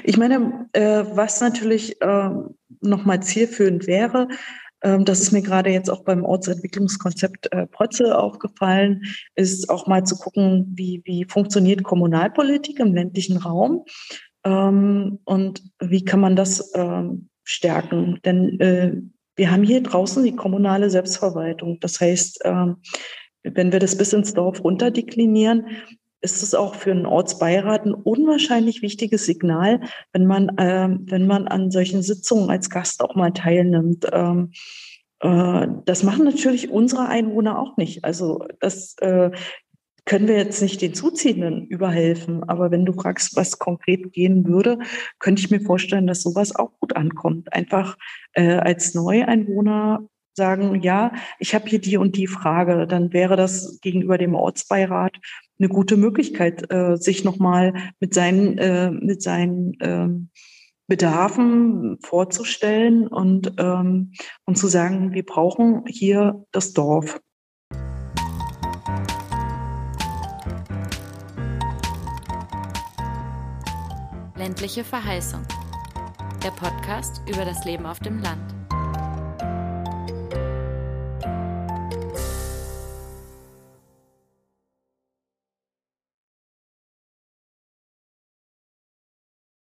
ich 0.04 0.18
meine, 0.18 0.68
äh, 0.72 1.04
was 1.14 1.40
natürlich 1.40 2.00
äh, 2.02 2.30
nochmal 2.80 3.22
zielführend 3.22 3.86
wäre, 3.86 4.28
das 4.80 5.20
ist 5.20 5.32
mir 5.32 5.42
gerade 5.42 5.70
jetzt 5.70 5.90
auch 5.90 6.04
beim 6.04 6.24
Ortsentwicklungskonzept 6.24 7.52
äh, 7.52 7.66
Protze 7.66 8.18
aufgefallen, 8.18 9.02
ist 9.34 9.68
auch 9.68 9.86
mal 9.86 10.04
zu 10.04 10.16
gucken, 10.16 10.72
wie, 10.74 11.02
wie 11.04 11.24
funktioniert 11.24 11.82
Kommunalpolitik 11.82 12.80
im 12.80 12.94
ländlichen 12.94 13.36
Raum 13.36 13.84
ähm, 14.44 15.18
und 15.24 15.62
wie 15.80 16.04
kann 16.04 16.20
man 16.20 16.36
das 16.36 16.72
ähm, 16.74 17.28
stärken. 17.44 18.20
Denn 18.24 18.58
äh, 18.60 18.92
wir 19.36 19.50
haben 19.50 19.62
hier 19.62 19.82
draußen 19.82 20.24
die 20.24 20.36
kommunale 20.36 20.90
Selbstverwaltung. 20.90 21.78
Das 21.80 22.00
heißt, 22.00 22.40
ähm, 22.44 22.76
wenn 23.42 23.72
wir 23.72 23.80
das 23.80 23.96
bis 23.96 24.12
ins 24.12 24.34
Dorf 24.34 24.62
runterdeklinieren, 24.62 25.66
ist 26.20 26.42
es 26.42 26.54
auch 26.54 26.74
für 26.74 26.90
einen 26.90 27.06
Ortsbeirat 27.06 27.86
ein 27.86 27.94
unwahrscheinlich 27.94 28.82
wichtiges 28.82 29.26
Signal, 29.26 29.80
wenn 30.12 30.26
man, 30.26 30.48
äh, 30.58 30.88
wenn 31.10 31.26
man 31.26 31.48
an 31.48 31.70
solchen 31.70 32.02
Sitzungen 32.02 32.50
als 32.50 32.70
Gast 32.70 33.02
auch 33.02 33.14
mal 33.14 33.32
teilnimmt. 33.32 34.06
Ähm, 34.12 34.52
äh, 35.20 35.66
das 35.84 36.02
machen 36.02 36.24
natürlich 36.24 36.70
unsere 36.70 37.08
Einwohner 37.08 37.58
auch 37.58 37.76
nicht. 37.76 38.04
Also 38.04 38.46
das 38.60 38.96
äh, 38.98 39.30
können 40.04 40.28
wir 40.28 40.36
jetzt 40.36 40.62
nicht 40.62 40.82
den 40.82 40.94
Zuziehenden 40.94 41.66
überhelfen. 41.66 42.42
Aber 42.44 42.70
wenn 42.70 42.84
du 42.84 42.92
fragst, 42.92 43.36
was 43.36 43.58
konkret 43.58 44.12
gehen 44.12 44.46
würde, 44.46 44.78
könnte 45.18 45.40
ich 45.40 45.50
mir 45.50 45.60
vorstellen, 45.60 46.06
dass 46.06 46.22
sowas 46.22 46.54
auch 46.54 46.72
gut 46.80 46.96
ankommt. 46.96 47.52
Einfach 47.52 47.96
äh, 48.32 48.54
als 48.56 48.94
Neueinwohner 48.94 50.08
sagen, 50.34 50.80
ja, 50.82 51.12
ich 51.38 51.54
habe 51.54 51.68
hier 51.68 51.80
die 51.80 51.96
und 51.96 52.16
die 52.16 52.26
Frage, 52.26 52.86
dann 52.86 53.12
wäre 53.12 53.36
das 53.36 53.78
gegenüber 53.80 54.16
dem 54.16 54.34
Ortsbeirat 54.34 55.16
eine 55.60 55.68
gute 55.68 55.96
Möglichkeit, 55.96 56.72
äh, 56.72 56.96
sich 56.96 57.22
nochmal 57.22 57.74
mit 58.00 58.14
seinen, 58.14 58.58
äh, 58.58 58.90
mit 58.90 59.22
seinen 59.22 59.76
ähm, 59.80 60.30
Bedarfen 60.88 61.98
vorzustellen 62.02 63.06
und, 63.06 63.52
ähm, 63.58 64.12
und 64.46 64.56
zu 64.56 64.66
sagen, 64.66 65.12
wir 65.12 65.24
brauchen 65.24 65.84
hier 65.86 66.44
das 66.50 66.72
Dorf. 66.72 67.20
Ländliche 74.36 74.82
Verheißung. 74.82 75.42
Der 76.42 76.50
Podcast 76.52 77.20
über 77.28 77.44
das 77.44 77.66
Leben 77.66 77.84
auf 77.84 78.00
dem 78.00 78.18
Land. 78.20 78.59